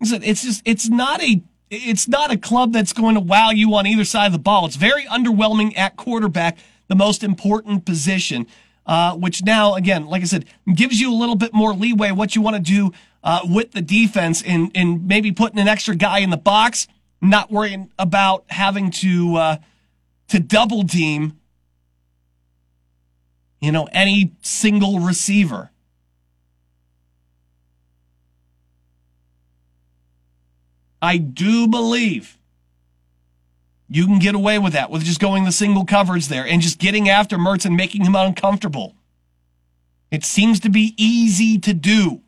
It's 0.00 0.42
just, 0.42 0.62
it's 0.64 0.88
not 0.88 1.22
a, 1.22 1.42
it's 1.70 2.08
not 2.08 2.32
a 2.32 2.36
club 2.36 2.72
that's 2.72 2.92
going 2.92 3.14
to 3.14 3.20
wow 3.20 3.50
you 3.50 3.74
on 3.74 3.86
either 3.86 4.04
side 4.04 4.26
of 4.26 4.32
the 4.32 4.38
ball. 4.38 4.66
It's 4.66 4.76
very 4.76 5.04
underwhelming 5.04 5.76
at 5.78 5.96
quarterback, 5.96 6.58
the 6.88 6.96
most 6.96 7.22
important 7.22 7.84
position, 7.84 8.46
uh, 8.84 9.14
which 9.14 9.44
now, 9.44 9.74
again, 9.74 10.06
like 10.06 10.22
I 10.22 10.26
said, 10.26 10.46
gives 10.74 11.00
you 11.00 11.12
a 11.12 11.14
little 11.14 11.36
bit 11.36 11.54
more 11.54 11.72
leeway 11.72 12.10
what 12.10 12.34
you 12.34 12.42
want 12.42 12.56
to 12.56 12.62
do 12.62 12.92
uh, 13.22 13.40
with 13.44 13.72
the 13.72 13.82
defense 13.82 14.42
and 14.42 14.70
in 14.74 15.06
maybe 15.06 15.32
putting 15.32 15.58
an 15.58 15.68
extra 15.68 15.94
guy 15.94 16.18
in 16.18 16.30
the 16.30 16.36
box, 16.36 16.88
not 17.20 17.50
worrying 17.50 17.90
about 17.98 18.44
having 18.48 18.90
to, 18.90 19.36
uh, 19.36 19.56
to 20.28 20.40
double 20.40 20.84
team, 20.84 21.38
you 23.60 23.70
know, 23.70 23.88
any 23.92 24.32
single 24.42 25.00
receiver. 25.00 25.70
I 31.00 31.16
do 31.16 31.66
believe 31.66 32.38
you 33.88 34.06
can 34.06 34.18
get 34.18 34.34
away 34.34 34.58
with 34.58 34.72
that 34.72 34.90
with 34.90 35.04
just 35.04 35.20
going 35.20 35.44
the 35.44 35.52
single 35.52 35.84
coverage 35.84 36.28
there 36.28 36.46
and 36.46 36.62
just 36.62 36.78
getting 36.78 37.08
after 37.08 37.36
Mertz 37.36 37.66
and 37.66 37.76
making 37.76 38.04
him 38.04 38.14
uncomfortable. 38.14 38.94
It 40.10 40.24
seems 40.24 40.60
to 40.60 40.70
be 40.70 40.94
easy 40.96 41.58
to 41.58 41.74
do. 41.74 42.22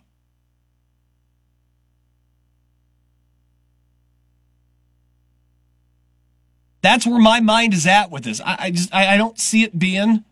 That's 6.84 7.06
where 7.06 7.18
my 7.18 7.40
mind 7.40 7.72
is 7.72 7.86
at 7.86 8.10
with 8.10 8.24
this. 8.24 8.42
I, 8.42 8.56
I 8.58 8.70
just 8.70 8.94
I, 8.94 9.14
I 9.14 9.16
don't 9.16 9.38
see 9.38 9.62
it 9.62 9.78
being 9.78 10.22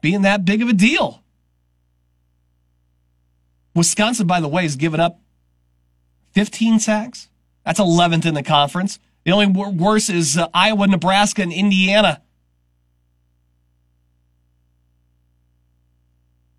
being 0.00 0.22
that 0.22 0.46
big 0.46 0.62
of 0.62 0.70
a 0.70 0.72
deal. 0.72 1.22
Wisconsin, 3.74 4.26
by 4.26 4.40
the 4.40 4.48
way, 4.48 4.62
has 4.62 4.76
given 4.76 4.98
up 4.98 5.20
15 6.32 6.80
sacks. 6.80 7.28
That's 7.66 7.78
11th 7.78 8.24
in 8.24 8.32
the 8.32 8.42
conference. 8.42 8.98
The 9.24 9.32
only 9.32 9.46
worse 9.48 10.08
is 10.08 10.38
uh, 10.38 10.48
Iowa, 10.54 10.86
Nebraska, 10.86 11.42
and 11.42 11.52
Indiana. 11.52 12.22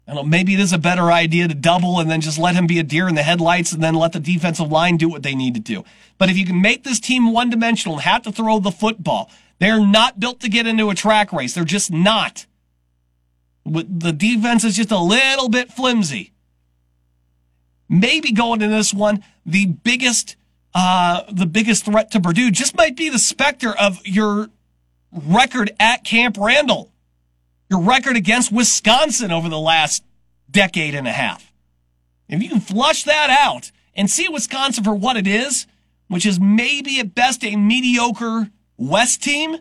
I 0.08 0.14
don't 0.14 0.26
know, 0.26 0.30
maybe 0.30 0.54
it 0.54 0.60
is 0.60 0.74
a 0.74 0.78
better 0.78 1.12
idea 1.12 1.48
to 1.48 1.54
double 1.54 2.00
and 2.00 2.12
then 2.12 2.20
just 2.20 2.38
let 2.38 2.56
him 2.56 2.68
be 2.68 2.80
a 2.80 2.84
deer 2.84 3.08
in 3.08 3.16
the 3.16 3.24
headlights 3.24 3.72
and 3.72 3.82
then 3.82 3.96
let 3.96 4.12
the 4.12 4.20
defensive 4.20 4.70
line 4.70 4.98
do 4.98 5.08
what 5.08 5.24
they 5.24 5.34
need 5.34 5.54
to 5.54 5.62
do. 5.62 5.86
But 6.18 6.30
if 6.30 6.38
you 6.38 6.46
can 6.46 6.62
make 6.62 6.84
this 6.84 7.00
team 7.00 7.32
one 7.32 7.50
dimensional 7.50 7.96
and 7.96 8.04
have 8.04 8.24
to 8.24 8.32
throw 8.32 8.60
the 8.60 8.72
football, 8.72 9.32
they're 9.60 9.86
not 9.86 10.20
built 10.20 10.42
to 10.42 10.50
get 10.50 10.68
into 10.68 10.90
a 10.90 10.96
track 10.96 11.32
race. 11.32 11.54
They're 11.54 11.64
just 11.64 11.92
not. 11.92 12.46
The 13.66 14.12
defense 14.12 14.66
is 14.66 14.76
just 14.76 14.92
a 14.92 15.00
little 15.00 15.48
bit 15.48 15.72
flimsy 15.72 16.34
maybe 17.94 18.32
going 18.32 18.62
into 18.62 18.76
this 18.76 18.94
one, 18.94 19.24
the 19.46 19.66
biggest, 19.68 20.36
uh, 20.74 21.24
the 21.32 21.46
biggest 21.46 21.86
threat 21.86 22.12
to 22.12 22.20
Purdue 22.20 22.52
just 22.52 22.76
might 22.76 22.96
be 22.96 23.10
the 23.10 23.20
specter 23.20 23.70
of 23.70 24.06
your 24.06 24.50
record 25.12 25.72
at 25.80 26.04
Camp 26.04 26.38
Randall, 26.40 26.92
your 27.70 27.82
record 27.82 28.16
against 28.16 28.52
Wisconsin 28.52 29.32
over 29.32 29.50
the 29.50 29.60
last 29.60 30.04
decade 30.50 30.96
and 30.96 31.08
a 31.08 31.12
half. 31.12 31.52
If 32.30 32.42
you 32.42 32.50
can 32.50 32.60
flush 32.60 33.04
that 33.04 33.30
out 33.30 33.72
and 33.96 34.10
see 34.10 34.28
Wisconsin 34.30 34.84
for 34.84 34.94
what 34.94 35.18
it 35.18 35.28
is, 35.28 35.68
which 36.08 36.26
is 36.26 36.40
maybe 36.40 37.00
at 37.00 37.16
best 37.16 37.44
a 37.44 37.56
mediocre 37.56 38.50
West 38.78 39.24
team, 39.24 39.58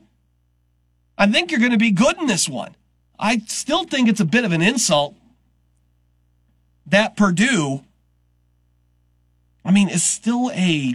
I 1.17 1.27
think 1.27 1.51
you're 1.51 1.61
going 1.61 1.73
to 1.73 1.79
be 1.79 1.91
good 1.91 2.19
in 2.19 2.27
this 2.27 2.49
one. 2.49 2.75
I 3.19 3.39
still 3.47 3.85
think 3.85 4.09
it's 4.09 4.21
a 4.21 4.25
bit 4.25 4.45
of 4.45 4.53
an 4.53 4.63
insult 4.63 5.17
that 6.87 7.17
Purdue 7.17 7.85
I 9.65 9.71
mean, 9.71 9.89
is 9.89 10.03
still 10.03 10.51
a, 10.53 10.95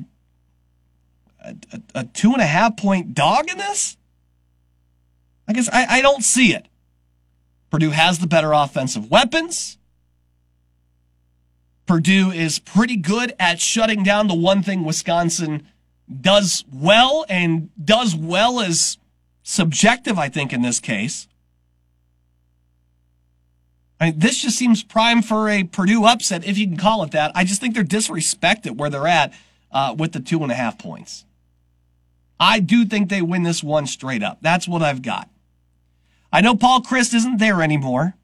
a, 1.43 1.55
a 1.95 2.03
two 2.05 2.33
and 2.33 2.41
a 2.41 2.45
half 2.45 2.77
point 2.77 3.13
dog 3.13 3.49
in 3.49 3.57
this? 3.57 3.97
I 5.47 5.53
guess 5.53 5.69
I, 5.71 5.85
I 5.89 6.01
don't 6.01 6.23
see 6.23 6.53
it. 6.53 6.67
Purdue 7.69 7.91
has 7.91 8.19
the 8.19 8.27
better 8.27 8.53
offensive 8.53 9.11
weapons. 9.11 9.77
Purdue 11.85 12.31
is 12.31 12.59
pretty 12.59 12.97
good 12.97 13.33
at 13.39 13.61
shutting 13.61 14.03
down 14.03 14.27
the 14.27 14.35
one 14.35 14.61
thing 14.61 14.83
Wisconsin 14.83 15.67
does 16.21 16.63
well 16.71 17.25
and 17.29 17.69
does 17.83 18.15
well 18.15 18.59
as 18.59 18.97
subjective, 19.43 20.17
I 20.19 20.29
think, 20.29 20.53
in 20.53 20.61
this 20.61 20.79
case. 20.79 21.27
I 23.99 24.11
mean, 24.11 24.19
this 24.19 24.41
just 24.41 24.57
seems 24.57 24.83
prime 24.83 25.21
for 25.21 25.49
a 25.49 25.63
Purdue 25.63 26.05
upset, 26.05 26.45
if 26.45 26.57
you 26.57 26.67
can 26.67 26.77
call 26.77 27.03
it 27.03 27.11
that. 27.11 27.31
I 27.33 27.43
just 27.43 27.61
think 27.61 27.73
they're 27.73 27.83
disrespected 27.83 28.77
where 28.77 28.89
they're 28.89 29.07
at 29.07 29.33
uh, 29.71 29.95
with 29.97 30.11
the 30.11 30.19
two 30.19 30.43
and 30.43 30.51
a 30.51 30.55
half 30.55 30.77
points. 30.77 31.25
I 32.39 32.59
do 32.59 32.85
think 32.85 33.09
they 33.09 33.21
win 33.21 33.43
this 33.43 33.63
one 33.63 33.87
straight 33.87 34.21
up. 34.21 34.37
That's 34.41 34.67
what 34.67 34.83
I've 34.83 35.01
got. 35.01 35.29
I 36.31 36.41
know 36.41 36.55
Paul 36.55 36.81
Chryst 36.81 37.13
isn't 37.13 37.37
there 37.37 37.61
anymore, 37.61 38.15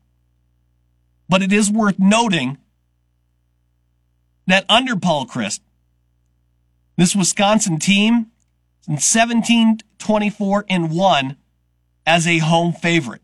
but 1.30 1.42
it 1.42 1.54
is 1.54 1.72
worth 1.72 1.98
noting 1.98 2.58
that 4.46 4.66
under 4.70 4.96
Paul 4.96 5.26
Chryst, 5.26 5.62
this 6.98 7.16
Wisconsin 7.16 7.80
team 7.80 8.28
in 8.88 8.98
17, 8.98 9.80
24, 9.98 10.66
and 10.70 10.92
1 10.92 11.38
as 12.06 12.28
a 12.28 12.40
home 12.40 12.74
favorite. 12.74 13.22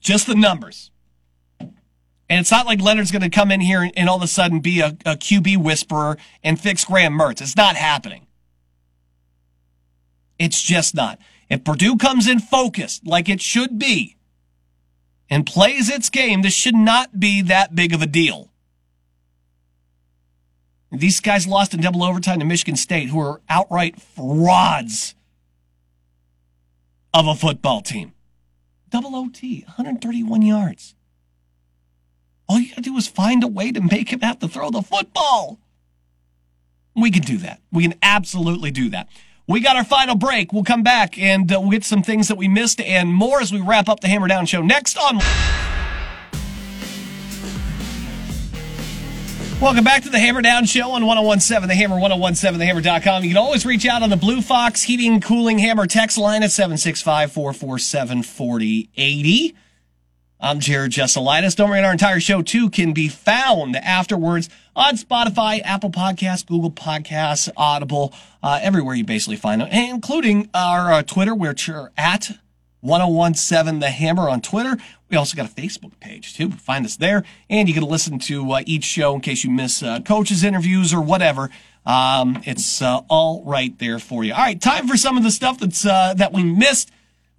Just 0.00 0.26
the 0.26 0.34
numbers. 0.34 0.90
And 2.28 2.40
it's 2.40 2.50
not 2.50 2.66
like 2.66 2.80
Leonhard's 2.80 3.10
going 3.10 3.22
to 3.22 3.30
come 3.30 3.50
in 3.50 3.60
here 3.60 3.88
and, 3.96 4.08
all 4.08 4.16
of 4.16 4.22
a 4.22 4.26
sudden 4.26 4.60
be 4.60 4.80
a, 4.80 4.96
a 5.04 5.16
QB 5.16 5.58
whisperer 5.58 6.16
and 6.42 6.58
fix 6.58 6.84
Graham 6.84 7.18
Mertz. 7.18 7.42
It's 7.42 7.56
not 7.56 7.76
happening. 7.76 8.26
It's 10.38 10.62
just 10.62 10.94
not. 10.94 11.18
If 11.50 11.64
Purdue 11.64 11.96
comes 11.96 12.26
in 12.26 12.40
focused 12.40 13.06
like 13.06 13.28
it 13.28 13.40
should 13.40 13.78
be 13.78 14.16
and 15.28 15.46
plays 15.46 15.90
its 15.90 16.08
game, 16.08 16.42
this 16.42 16.54
should 16.54 16.74
not 16.74 17.20
be 17.20 17.42
that 17.42 17.74
big 17.74 17.92
of 17.92 18.00
a 18.00 18.06
deal. 18.06 18.50
These 20.90 21.20
guys 21.20 21.46
lost 21.46 21.74
in 21.74 21.80
double 21.80 22.04
overtime 22.04 22.38
to 22.38 22.44
Michigan 22.44 22.76
State, 22.76 23.08
who 23.08 23.20
are 23.20 23.40
outright 23.48 24.00
frauds 24.00 25.14
of 27.12 27.26
a 27.26 27.34
football 27.34 27.80
team. 27.80 28.12
Double 28.90 29.16
OT, 29.16 29.62
131 29.66 30.42
yards. 30.42 30.94
All 32.48 32.58
you 32.58 32.68
gotta 32.68 32.82
do 32.82 32.96
is 32.96 33.08
find 33.08 33.42
a 33.42 33.48
way 33.48 33.72
to 33.72 33.80
make 33.80 34.10
him 34.12 34.20
have 34.20 34.38
to 34.40 34.48
throw 34.48 34.70
the 34.70 34.82
football. 34.82 35.58
We 36.94 37.10
can 37.10 37.22
do 37.22 37.38
that. 37.38 37.60
We 37.72 37.82
can 37.82 37.94
absolutely 38.02 38.70
do 38.70 38.90
that. 38.90 39.08
We 39.46 39.60
got 39.60 39.76
our 39.76 39.84
final 39.84 40.14
break. 40.14 40.52
We'll 40.52 40.64
come 40.64 40.82
back 40.82 41.18
and 41.18 41.50
uh, 41.52 41.60
we'll 41.60 41.70
get 41.70 41.84
some 41.84 42.02
things 42.02 42.28
that 42.28 42.36
we 42.36 42.48
missed 42.48 42.80
and 42.80 43.12
more 43.12 43.40
as 43.40 43.52
we 43.52 43.60
wrap 43.60 43.88
up 43.88 44.00
the 44.00 44.08
Hammer 44.08 44.28
Down 44.28 44.46
show 44.46 44.62
next 44.62 44.96
on. 44.96 45.20
Welcome 49.60 49.84
back 49.84 50.02
to 50.02 50.10
the 50.10 50.18
Hammer 50.18 50.42
Down 50.42 50.66
Show 50.66 50.90
on 50.90 51.06
1017 51.06 51.68
The 51.68 51.74
Hammer, 51.74 51.96
1017TheHammer.com. 51.96 53.22
You 53.22 53.30
can 53.30 53.38
always 53.38 53.64
reach 53.64 53.86
out 53.86 54.02
on 54.02 54.10
the 54.10 54.16
Blue 54.16 54.42
Fox 54.42 54.82
Heating 54.82 55.20
Cooling 55.20 55.58
Hammer 55.58 55.86
text 55.86 56.18
line 56.18 56.42
at 56.42 56.50
765 56.50 57.32
447 57.32 58.24
4080. 58.24 59.54
I'm 60.44 60.60
Jared 60.60 60.92
Jesselitis. 60.92 61.56
Don't 61.56 61.70
forget 61.70 61.84
our 61.84 61.92
entire 61.92 62.20
show, 62.20 62.42
too, 62.42 62.68
can 62.68 62.92
be 62.92 63.08
found 63.08 63.76
afterwards 63.76 64.50
on 64.76 64.96
Spotify, 64.96 65.62
Apple 65.64 65.88
Podcasts, 65.88 66.44
Google 66.44 66.70
Podcasts, 66.70 67.48
Audible, 67.56 68.12
uh, 68.42 68.60
everywhere 68.60 68.94
you 68.94 69.04
basically 69.04 69.36
find 69.36 69.62
them, 69.62 69.68
including 69.72 70.50
our 70.52 70.92
uh, 70.92 71.02
Twitter, 71.02 71.34
which 71.34 71.70
are 71.70 71.92
at 71.96 72.30
1017 72.82 73.80
The 73.80 73.88
Hammer 73.88 74.28
on 74.28 74.42
Twitter. 74.42 74.76
We 75.08 75.16
also 75.16 75.34
got 75.34 75.50
a 75.50 75.54
Facebook 75.54 75.98
page 75.98 76.34
too. 76.34 76.50
Find 76.50 76.84
us 76.84 76.96
there, 76.96 77.24
and 77.48 77.66
you 77.66 77.72
can 77.72 77.84
listen 77.84 78.18
to 78.18 78.52
uh, 78.52 78.62
each 78.66 78.84
show 78.84 79.14
in 79.14 79.22
case 79.22 79.44
you 79.44 79.50
miss 79.50 79.82
uh, 79.82 80.00
coaches' 80.00 80.44
interviews 80.44 80.92
or 80.92 81.00
whatever. 81.00 81.48
Um, 81.86 82.42
it's 82.44 82.82
uh, 82.82 83.00
all 83.08 83.42
right 83.46 83.78
there 83.78 83.98
for 83.98 84.24
you. 84.24 84.34
All 84.34 84.40
right, 84.40 84.60
time 84.60 84.88
for 84.88 84.98
some 84.98 85.16
of 85.16 85.22
the 85.22 85.30
stuff 85.30 85.58
that's 85.58 85.86
uh, 85.86 86.12
that 86.18 86.34
we 86.34 86.44
missed 86.44 86.90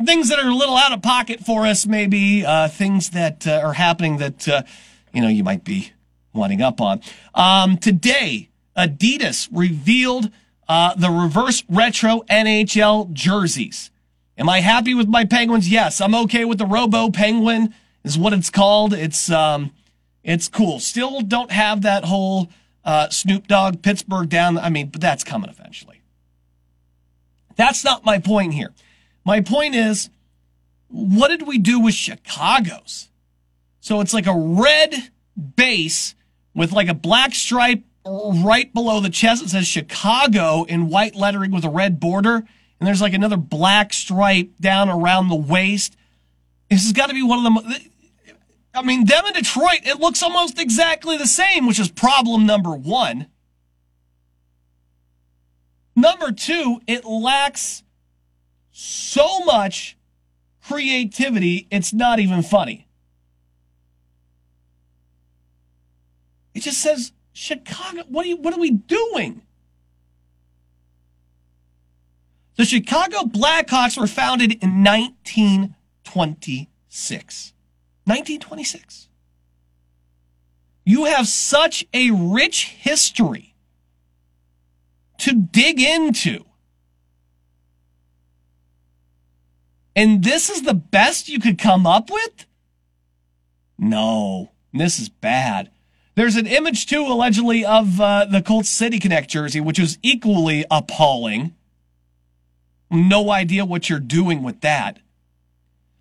things 0.04 0.30
that 0.30 0.40
are 0.40 0.50
a 0.50 0.54
little 0.54 0.76
out 0.76 0.92
of 0.92 1.02
pocket 1.02 1.40
for 1.42 1.66
us, 1.66 1.86
maybe 1.86 2.46
uh, 2.46 2.68
things 2.68 3.12
that 3.12 3.48
uh, 3.48 3.62
are 3.64 3.74
happening 3.74 4.18
that 4.18 4.48
uh, 4.48 4.64
you 5.14 5.22
know 5.22 5.28
you 5.28 5.44
might 5.44 5.64
be 5.64 5.92
winding 6.34 6.62
up 6.62 6.82
on. 6.82 7.02
Um, 7.34 7.78
today, 7.78 8.50
Adidas 8.76 9.48
revealed 9.52 10.30
uh, 10.68 10.96
the 10.96 11.10
reverse 11.10 11.64
retro 11.70 12.22
NHL 12.30 13.14
jerseys. 13.14 13.92
Am 14.38 14.50
I 14.50 14.60
happy 14.60 14.94
with 14.94 15.08
my 15.08 15.24
Penguins? 15.24 15.70
Yes, 15.70 16.02
I'm 16.02 16.14
okay 16.16 16.44
with 16.44 16.58
the 16.58 16.66
Robo 16.66 17.10
Penguin. 17.10 17.74
Is 18.04 18.18
what 18.18 18.34
it's 18.34 18.50
called. 18.50 18.94
It's 18.94 19.32
um, 19.32 19.72
it's 20.24 20.48
cool. 20.48 20.80
Still 20.80 21.22
don't 21.22 21.52
have 21.52 21.82
that 21.84 22.04
whole 22.04 22.50
uh, 22.84 23.10
Snoop 23.10 23.48
Dogg 23.48 23.82
Pittsburgh 23.82 24.30
down. 24.30 24.58
I 24.58 24.70
mean, 24.70 24.90
but 24.90 25.02
that's 25.02 25.24
coming 25.24 25.50
eventually. 25.50 26.02
That's 27.56 27.84
not 27.84 28.04
my 28.04 28.20
point 28.20 28.54
here. 28.54 28.74
My 29.26 29.42
point 29.42 29.76
is, 29.76 30.10
what 30.88 31.30
did 31.30 31.48
we 31.48 31.58
do 31.58 31.80
with 31.80 31.96
Chicago's? 31.96 33.10
So 33.80 34.00
it's 34.00 34.14
like 34.14 34.28
a 34.28 34.38
red 34.38 35.10
base 35.56 36.16
with 36.54 36.72
like 36.72 36.88
a 36.88 36.94
black 36.94 37.34
stripe 37.34 37.84
right 38.06 38.72
below 38.74 39.00
the 39.00 39.10
chest. 39.10 39.44
It 39.44 39.50
says 39.50 39.68
Chicago 39.68 40.64
in 40.64 40.90
white 40.90 41.16
lettering 41.16 41.52
with 41.52 41.66
a 41.66 41.70
red 41.70 42.00
border. 42.00 42.44
And 42.80 42.88
there's 42.88 43.02
like 43.02 43.14
another 43.14 43.38
black 43.38 43.94
stripe 43.94 44.52
down 44.60 44.90
around 44.90 45.30
the 45.30 45.36
waist. 45.36 45.98
This 46.70 46.84
has 46.84 46.94
got 46.94 47.08
to 47.08 47.14
be 47.14 47.24
one 47.24 47.46
of 47.46 47.64
the. 47.64 47.80
I 48.74 48.82
mean, 48.82 49.06
them 49.06 49.26
in 49.26 49.34
Detroit, 49.34 49.82
it 49.84 50.00
looks 50.00 50.22
almost 50.22 50.60
exactly 50.60 51.18
the 51.18 51.28
same, 51.28 51.66
which 51.66 51.80
is 51.80 51.90
problem 51.90 52.46
number 52.46 52.76
one. 52.76 53.28
Number 55.96 56.34
two, 56.34 56.82
it 56.86 57.06
lacks 57.06 57.84
so 58.78 59.40
much 59.40 59.98
creativity, 60.68 61.66
it's 61.72 61.94
not 61.94 62.20
even 62.20 62.42
funny. 62.42 62.90
It 66.54 66.60
just 66.62 66.82
says 66.82 67.14
Chicago. 67.32 68.04
What 68.10 68.26
are 68.26 68.30
you, 68.30 68.36
what 68.38 68.54
are 68.54 68.60
we 68.60 68.72
doing? 68.72 69.44
The 72.58 72.66
Chicago 72.66 73.22
Blackhawks 73.24 73.98
were 73.98 74.08
founded 74.08 74.62
in 74.62 74.84
1926. 74.84 77.54
1926. 78.04 79.08
You 80.84 81.06
have 81.06 81.28
such 81.28 81.86
a 81.94 82.12
rich 82.12 82.76
history 82.78 83.56
to 85.20 85.34
dig 85.34 85.80
into. 85.82 86.45
And 89.96 90.24
this 90.24 90.50
is 90.50 90.64
the 90.64 90.74
best 90.74 91.30
you 91.30 91.40
could 91.40 91.58
come 91.58 91.88
up 91.88 92.10
with? 92.12 92.46
No, 93.78 94.52
this 94.74 95.00
is 95.00 95.10
bad. 95.10 95.72
There's 96.16 96.36
an 96.36 96.48
image 96.48 96.86
too, 96.86 97.06
allegedly, 97.06 97.66
of 97.66 98.00
uh, 98.00 98.26
the 98.26 98.42
Colts 98.42 98.70
City 98.70 99.00
Connect 99.00 99.30
jersey, 99.30 99.60
which 99.60 99.80
is 99.80 99.98
equally 100.02 100.66
appalling. 100.72 101.54
No 102.90 103.32
idea 103.32 103.66
what 103.66 103.90
you're 103.90 104.00
doing 104.00 104.44
with 104.44 104.62
that. 104.62 105.00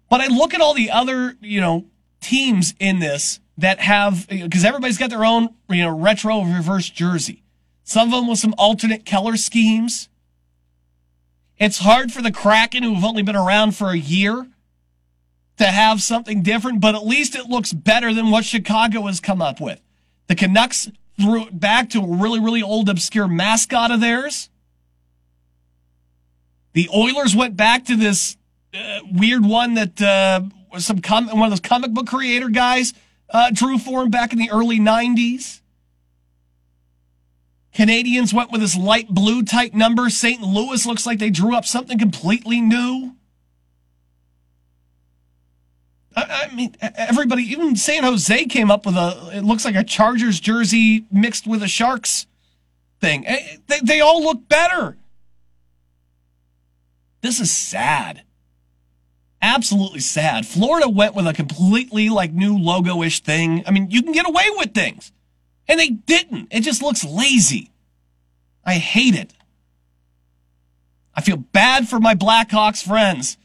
But 0.09 0.21
I 0.21 0.29
look 0.29 0.55
at 0.55 0.61
all 0.61 0.75
the 0.75 0.91
other, 0.91 1.37
you 1.41 1.61
know, 1.61 1.87
teams 2.21 2.75
in 2.79 3.01
this 3.01 3.41
that 3.59 3.81
have, 3.81 4.29
because 4.29 4.65
everybody's 4.65 4.99
got 4.99 5.11
their 5.11 5.25
own, 5.25 5.49
you 5.69 5.83
know, 5.83 5.97
retro 5.97 6.43
reverse 6.43 6.89
jersey. 6.89 7.43
Some 7.83 8.09
of 8.09 8.21
them 8.21 8.29
with 8.29 8.39
some 8.39 8.55
alternate 8.57 9.05
color 9.05 9.37
schemes. 9.37 10.09
It's 11.65 11.79
hard 11.79 12.13
for 12.13 12.21
the 12.21 12.31
Kraken, 12.31 12.83
who've 12.83 13.03
only 13.03 13.23
been 13.23 13.35
around 13.35 13.75
for 13.75 13.89
a 13.89 13.97
year, 13.97 14.47
to 15.57 15.65
have 15.65 16.03
something 16.03 16.43
different, 16.43 16.83
but 16.83 16.95
at 16.95 17.07
least 17.07 17.35
it 17.35 17.47
looks 17.47 17.73
better 17.73 18.13
than 18.13 18.31
what 18.31 18.45
Chicago 18.45 19.07
has 19.07 19.19
come 19.19 19.41
up 19.41 19.63
with. 19.63 19.81
The 20.27 20.35
Canucks 20.35 20.91
threw 21.19 21.47
it 21.47 21.59
back 21.59 21.89
to 21.91 22.01
a 22.01 22.07
really, 22.07 22.39
really 22.39 22.63
old, 22.63 22.91
obscure 22.91 23.27
mascot 23.27 23.91
of 23.91 24.03
theirs. 24.03 24.51
The 26.75 26.87
Oilers 26.95 27.35
went 27.35 27.57
back 27.57 27.87
to 27.87 27.97
this 27.97 28.37
uh, 28.75 28.99
weird 29.11 29.47
one 29.47 29.73
that 29.73 30.03
uh, 30.03 30.43
was 30.71 30.85
some 30.85 30.99
com- 30.99 31.29
one 31.29 31.45
of 31.45 31.51
those 31.51 31.61
comic 31.61 31.93
book 31.93 32.09
creator 32.09 32.51
guys 32.51 32.93
uh, 33.31 33.51
drew 33.51 33.79
for 33.79 34.03
him 34.03 34.11
back 34.11 34.35
in 34.35 34.39
the 34.39 34.51
early 34.51 34.79
90s. 34.79 35.63
Canadiens 37.75 38.33
went 38.33 38.53
with 38.53 38.61
this 38.61 38.77
light 38.77 39.09
blue 39.09 39.43
type 39.43 39.75
number. 39.75 40.09
St. 40.09 40.41
Louis 40.41 40.87
looks 40.87 41.07
like 41.07 41.19
they 41.19 41.31
drew 41.31 41.57
up 41.57 41.65
something 41.65 41.99
completely 41.99 42.61
new. 42.61 43.17
I, 46.17 46.49
I, 46.51 46.55
mean, 46.55 46.77
everybody, 46.81 47.43
even 47.43 47.75
San 47.75 48.05
Jose 48.05 48.45
came 48.45 48.71
up 48.71 48.87
with 48.87 48.95
a, 48.95 49.31
it 49.35 49.43
looks 49.43 49.65
like 49.65 49.75
a 49.75 49.83
Chargers 49.83 50.39
jersey 50.39 51.07
mixed 51.11 51.49
with 51.49 51.63
a 51.65 51.69
Sharks 51.69 52.27
thing. 53.01 53.27
Eh, 53.27 53.57
they, 53.67 53.81
they 53.81 54.01
all 54.01 54.23
look 54.23 54.49
better. 54.49 54.97
This 57.23 57.41
is 57.41 57.51
sad. 57.51 58.23
Absolutely 59.43 60.01
sad. 60.01 60.47
Florida 60.47 60.89
went 60.89 61.17
with 61.17 61.27
a 61.27 61.33
completely 61.33 62.09
like 62.09 62.33
new 62.33 62.57
logo 62.57 63.03
ish 63.03 63.21
thing. 63.21 63.65
I 63.67 63.73
mean, 63.73 63.91
you 63.91 64.03
can 64.03 64.13
get 64.13 64.29
away 64.29 64.47
with 64.57 64.73
things. 64.75 65.11
And 65.69 65.81
they 65.81 65.91
didn't. 65.91 66.49
It 66.51 66.61
just 66.61 66.83
looks 66.83 67.05
lazy. 67.05 67.71
I 68.65 68.75
hate 68.75 69.15
it. 69.15 69.33
I 71.15 71.21
feel 71.21 71.37
bad 71.37 71.89
for 71.89 72.01
my 72.01 72.15
Blackhawks 72.15 72.85
friends. 72.85 73.37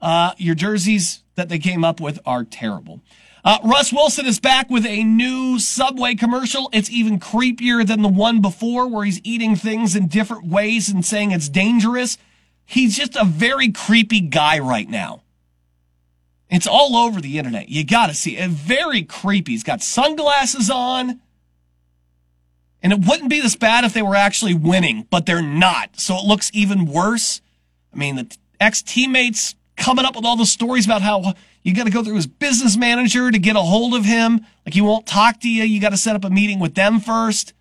Uh, 0.00 0.32
your 0.36 0.54
jerseys 0.54 1.22
that 1.36 1.48
they 1.48 1.58
came 1.58 1.84
up 1.84 2.00
with 2.00 2.18
are 2.26 2.44
terrible. 2.44 3.00
Uh, 3.44 3.58
Russ 3.64 3.92
Wilson 3.92 4.26
is 4.26 4.38
back 4.38 4.70
with 4.70 4.86
a 4.86 5.02
new 5.02 5.58
Subway 5.58 6.14
commercial. 6.14 6.68
It's 6.72 6.90
even 6.90 7.18
creepier 7.18 7.86
than 7.86 8.02
the 8.02 8.08
one 8.08 8.40
before 8.40 8.88
where 8.88 9.04
he's 9.04 9.20
eating 9.24 9.56
things 9.56 9.96
in 9.96 10.06
different 10.06 10.46
ways 10.46 10.88
and 10.88 11.04
saying 11.04 11.32
it's 11.32 11.48
dangerous. 11.48 12.18
He's 12.64 12.96
just 12.96 13.16
a 13.16 13.24
very 13.24 13.72
creepy 13.72 14.20
guy 14.20 14.60
right 14.60 14.88
now. 14.88 15.22
It's 16.50 16.66
all 16.66 16.96
over 16.96 17.20
the 17.20 17.38
internet. 17.38 17.68
You 17.68 17.84
gotta 17.84 18.14
see 18.14 18.36
it. 18.36 18.50
Very 18.50 19.02
creepy. 19.02 19.52
He's 19.52 19.64
got 19.64 19.82
sunglasses 19.82 20.70
on. 20.70 21.20
And 22.82 22.92
it 22.92 23.00
wouldn't 23.06 23.30
be 23.30 23.40
this 23.40 23.54
bad 23.54 23.84
if 23.84 23.94
they 23.94 24.02
were 24.02 24.16
actually 24.16 24.54
winning, 24.54 25.06
but 25.08 25.24
they're 25.24 25.40
not. 25.40 26.00
So 26.00 26.16
it 26.16 26.24
looks 26.24 26.50
even 26.52 26.86
worse. 26.86 27.40
I 27.92 27.96
mean, 27.96 28.16
the 28.16 28.36
ex 28.60 28.82
teammates 28.82 29.54
coming 29.76 30.04
up 30.04 30.16
with 30.16 30.24
all 30.24 30.36
the 30.36 30.46
stories 30.46 30.84
about 30.84 31.02
how 31.02 31.34
you 31.62 31.74
got 31.74 31.84
to 31.84 31.92
go 31.92 32.02
through 32.02 32.16
his 32.16 32.26
business 32.26 32.76
manager 32.76 33.30
to 33.30 33.38
get 33.38 33.54
a 33.54 33.60
hold 33.60 33.94
of 33.94 34.04
him. 34.04 34.44
Like 34.66 34.74
he 34.74 34.80
won't 34.80 35.06
talk 35.06 35.40
to 35.40 35.48
you. 35.48 35.62
You 35.62 35.80
got 35.80 35.90
to 35.90 35.96
set 35.96 36.16
up 36.16 36.24
a 36.24 36.30
meeting 36.30 36.58
with 36.58 36.74
them 36.74 36.98
first. 36.98 37.54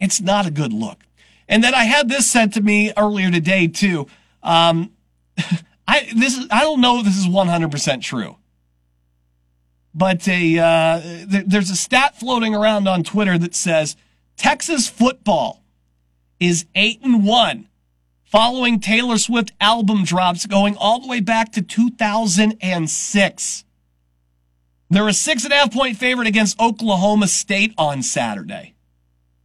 It's 0.00 0.20
not 0.20 0.46
a 0.46 0.50
good 0.50 0.72
look. 0.72 1.04
And 1.48 1.62
then 1.62 1.74
I 1.74 1.84
had 1.84 2.08
this 2.08 2.28
sent 2.28 2.54
to 2.54 2.60
me 2.60 2.92
earlier 2.96 3.30
today 3.30 3.68
too. 3.68 4.08
Um, 4.42 4.90
I 5.86 6.08
this 6.14 6.36
is 6.36 6.46
I 6.50 6.60
don't 6.60 6.80
know 6.80 6.98
if 6.98 7.04
this 7.04 7.16
is 7.16 7.26
100% 7.26 8.02
true 8.02 8.36
but 9.94 10.26
a 10.26 10.58
uh, 10.58 11.00
there's 11.26 11.70
a 11.70 11.76
stat 11.76 12.18
floating 12.18 12.54
around 12.54 12.88
on 12.88 13.02
Twitter 13.02 13.36
that 13.38 13.54
says 13.54 13.96
Texas 14.36 14.88
football 14.88 15.62
is 16.40 16.66
eight 16.74 17.00
and 17.02 17.24
one 17.24 17.68
following 18.24 18.80
Taylor 18.80 19.18
Swift 19.18 19.52
album 19.60 20.04
drops 20.04 20.46
going 20.46 20.76
all 20.76 21.00
the 21.00 21.08
way 21.08 21.20
back 21.20 21.52
to 21.52 21.62
2006. 21.62 23.64
They're 24.88 25.08
a 25.08 25.12
six 25.12 25.44
and 25.44 25.52
a 25.52 25.56
half 25.56 25.72
point 25.72 25.98
favorite 25.98 26.26
against 26.26 26.58
Oklahoma 26.58 27.28
State 27.28 27.74
on 27.76 28.02
Saturday. 28.02 28.74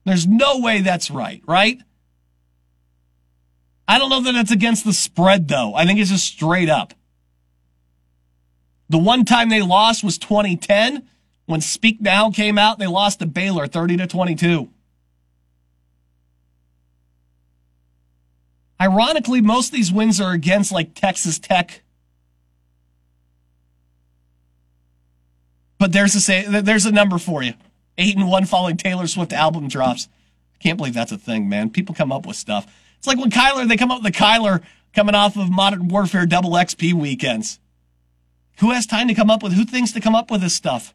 There's 0.05 0.25
no 0.25 0.59
way 0.59 0.81
that's 0.81 1.11
right, 1.11 1.41
right? 1.45 1.79
I 3.87 3.99
don't 3.99 4.09
know 4.09 4.21
that 4.21 4.35
it's 4.35 4.51
against 4.51 4.85
the 4.85 4.93
spread 4.93 5.47
though. 5.47 5.75
I 5.75 5.85
think 5.85 5.99
it's 5.99 6.09
just 6.09 6.25
straight 6.25 6.69
up. 6.69 6.93
The 8.89 8.97
one 8.97 9.25
time 9.25 9.49
they 9.49 9.61
lost 9.61 10.03
was 10.03 10.17
2010 10.17 11.07
when 11.45 11.61
Speak 11.61 11.99
Now 11.99 12.31
came 12.31 12.57
out. 12.57 12.79
They 12.79 12.87
lost 12.87 13.19
to 13.19 13.25
Baylor 13.25 13.67
30 13.67 13.97
to 13.97 14.07
22. 14.07 14.69
Ironically, 18.79 19.41
most 19.41 19.67
of 19.67 19.73
these 19.73 19.91
wins 19.91 20.21
are 20.21 20.31
against 20.33 20.71
like 20.71 20.93
Texas 20.93 21.39
Tech. 21.39 21.81
But 25.79 25.91
there's 25.91 26.15
a 26.15 26.21
say, 26.21 26.45
there's 26.47 26.85
a 26.85 26.91
number 26.91 27.17
for 27.17 27.43
you. 27.43 27.53
Eight 27.97 28.15
and 28.15 28.29
one 28.29 28.45
following 28.45 28.77
Taylor 28.77 29.07
Swift 29.07 29.33
album 29.33 29.67
drops. 29.67 30.07
I 30.55 30.63
can't 30.63 30.77
believe 30.77 30.93
that's 30.93 31.11
a 31.11 31.17
thing, 31.17 31.49
man. 31.49 31.69
People 31.71 31.95
come 31.95 32.11
up 32.11 32.25
with 32.25 32.35
stuff. 32.35 32.71
It's 32.97 33.07
like 33.07 33.17
when 33.17 33.31
Kyler, 33.31 33.67
they 33.67 33.77
come 33.77 33.91
up 33.91 34.03
with 34.03 34.13
the 34.13 34.17
Kyler 34.17 34.63
coming 34.93 35.15
off 35.15 35.37
of 35.37 35.49
Modern 35.49 35.87
Warfare 35.87 36.25
double 36.25 36.51
XP 36.51 36.93
weekends. 36.93 37.59
Who 38.59 38.71
has 38.71 38.85
time 38.85 39.07
to 39.07 39.13
come 39.13 39.29
up 39.29 39.43
with, 39.43 39.53
who 39.53 39.65
thinks 39.65 39.91
to 39.93 40.01
come 40.01 40.15
up 40.15 40.31
with 40.31 40.41
this 40.41 40.55
stuff? 40.55 40.93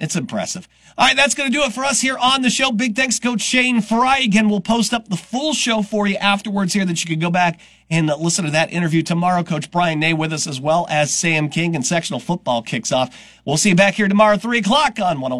It's 0.00 0.14
impressive. 0.14 0.68
All 0.96 1.06
right, 1.06 1.16
that's 1.16 1.34
going 1.34 1.50
to 1.50 1.56
do 1.56 1.64
it 1.64 1.72
for 1.72 1.84
us 1.84 2.00
here 2.00 2.16
on 2.16 2.42
the 2.42 2.50
show. 2.50 2.70
Big 2.70 2.94
thanks, 2.94 3.18
Coach 3.18 3.40
Shane 3.40 3.80
Fry. 3.80 4.18
Again, 4.18 4.48
we'll 4.48 4.60
post 4.60 4.94
up 4.94 5.08
the 5.08 5.16
full 5.16 5.52
show 5.54 5.82
for 5.82 6.06
you 6.06 6.14
afterwards 6.16 6.72
here 6.72 6.84
that 6.84 7.02
you 7.02 7.10
can 7.10 7.18
go 7.18 7.30
back 7.30 7.60
and 7.90 8.06
listen 8.06 8.44
to 8.44 8.52
that 8.52 8.72
interview 8.72 9.02
tomorrow. 9.02 9.42
Coach 9.42 9.72
Brian 9.72 9.98
Nay 9.98 10.12
with 10.12 10.32
us 10.32 10.46
as 10.46 10.60
well 10.60 10.86
as 10.88 11.12
Sam 11.12 11.48
King 11.48 11.74
and 11.74 11.84
sectional 11.84 12.20
football 12.20 12.62
kicks 12.62 12.92
off. 12.92 13.16
We'll 13.44 13.56
see 13.56 13.70
you 13.70 13.74
back 13.74 13.94
here 13.94 14.06
tomorrow, 14.06 14.36
3 14.36 14.58
o'clock 14.58 15.00
on 15.00 15.20
101. 15.20 15.32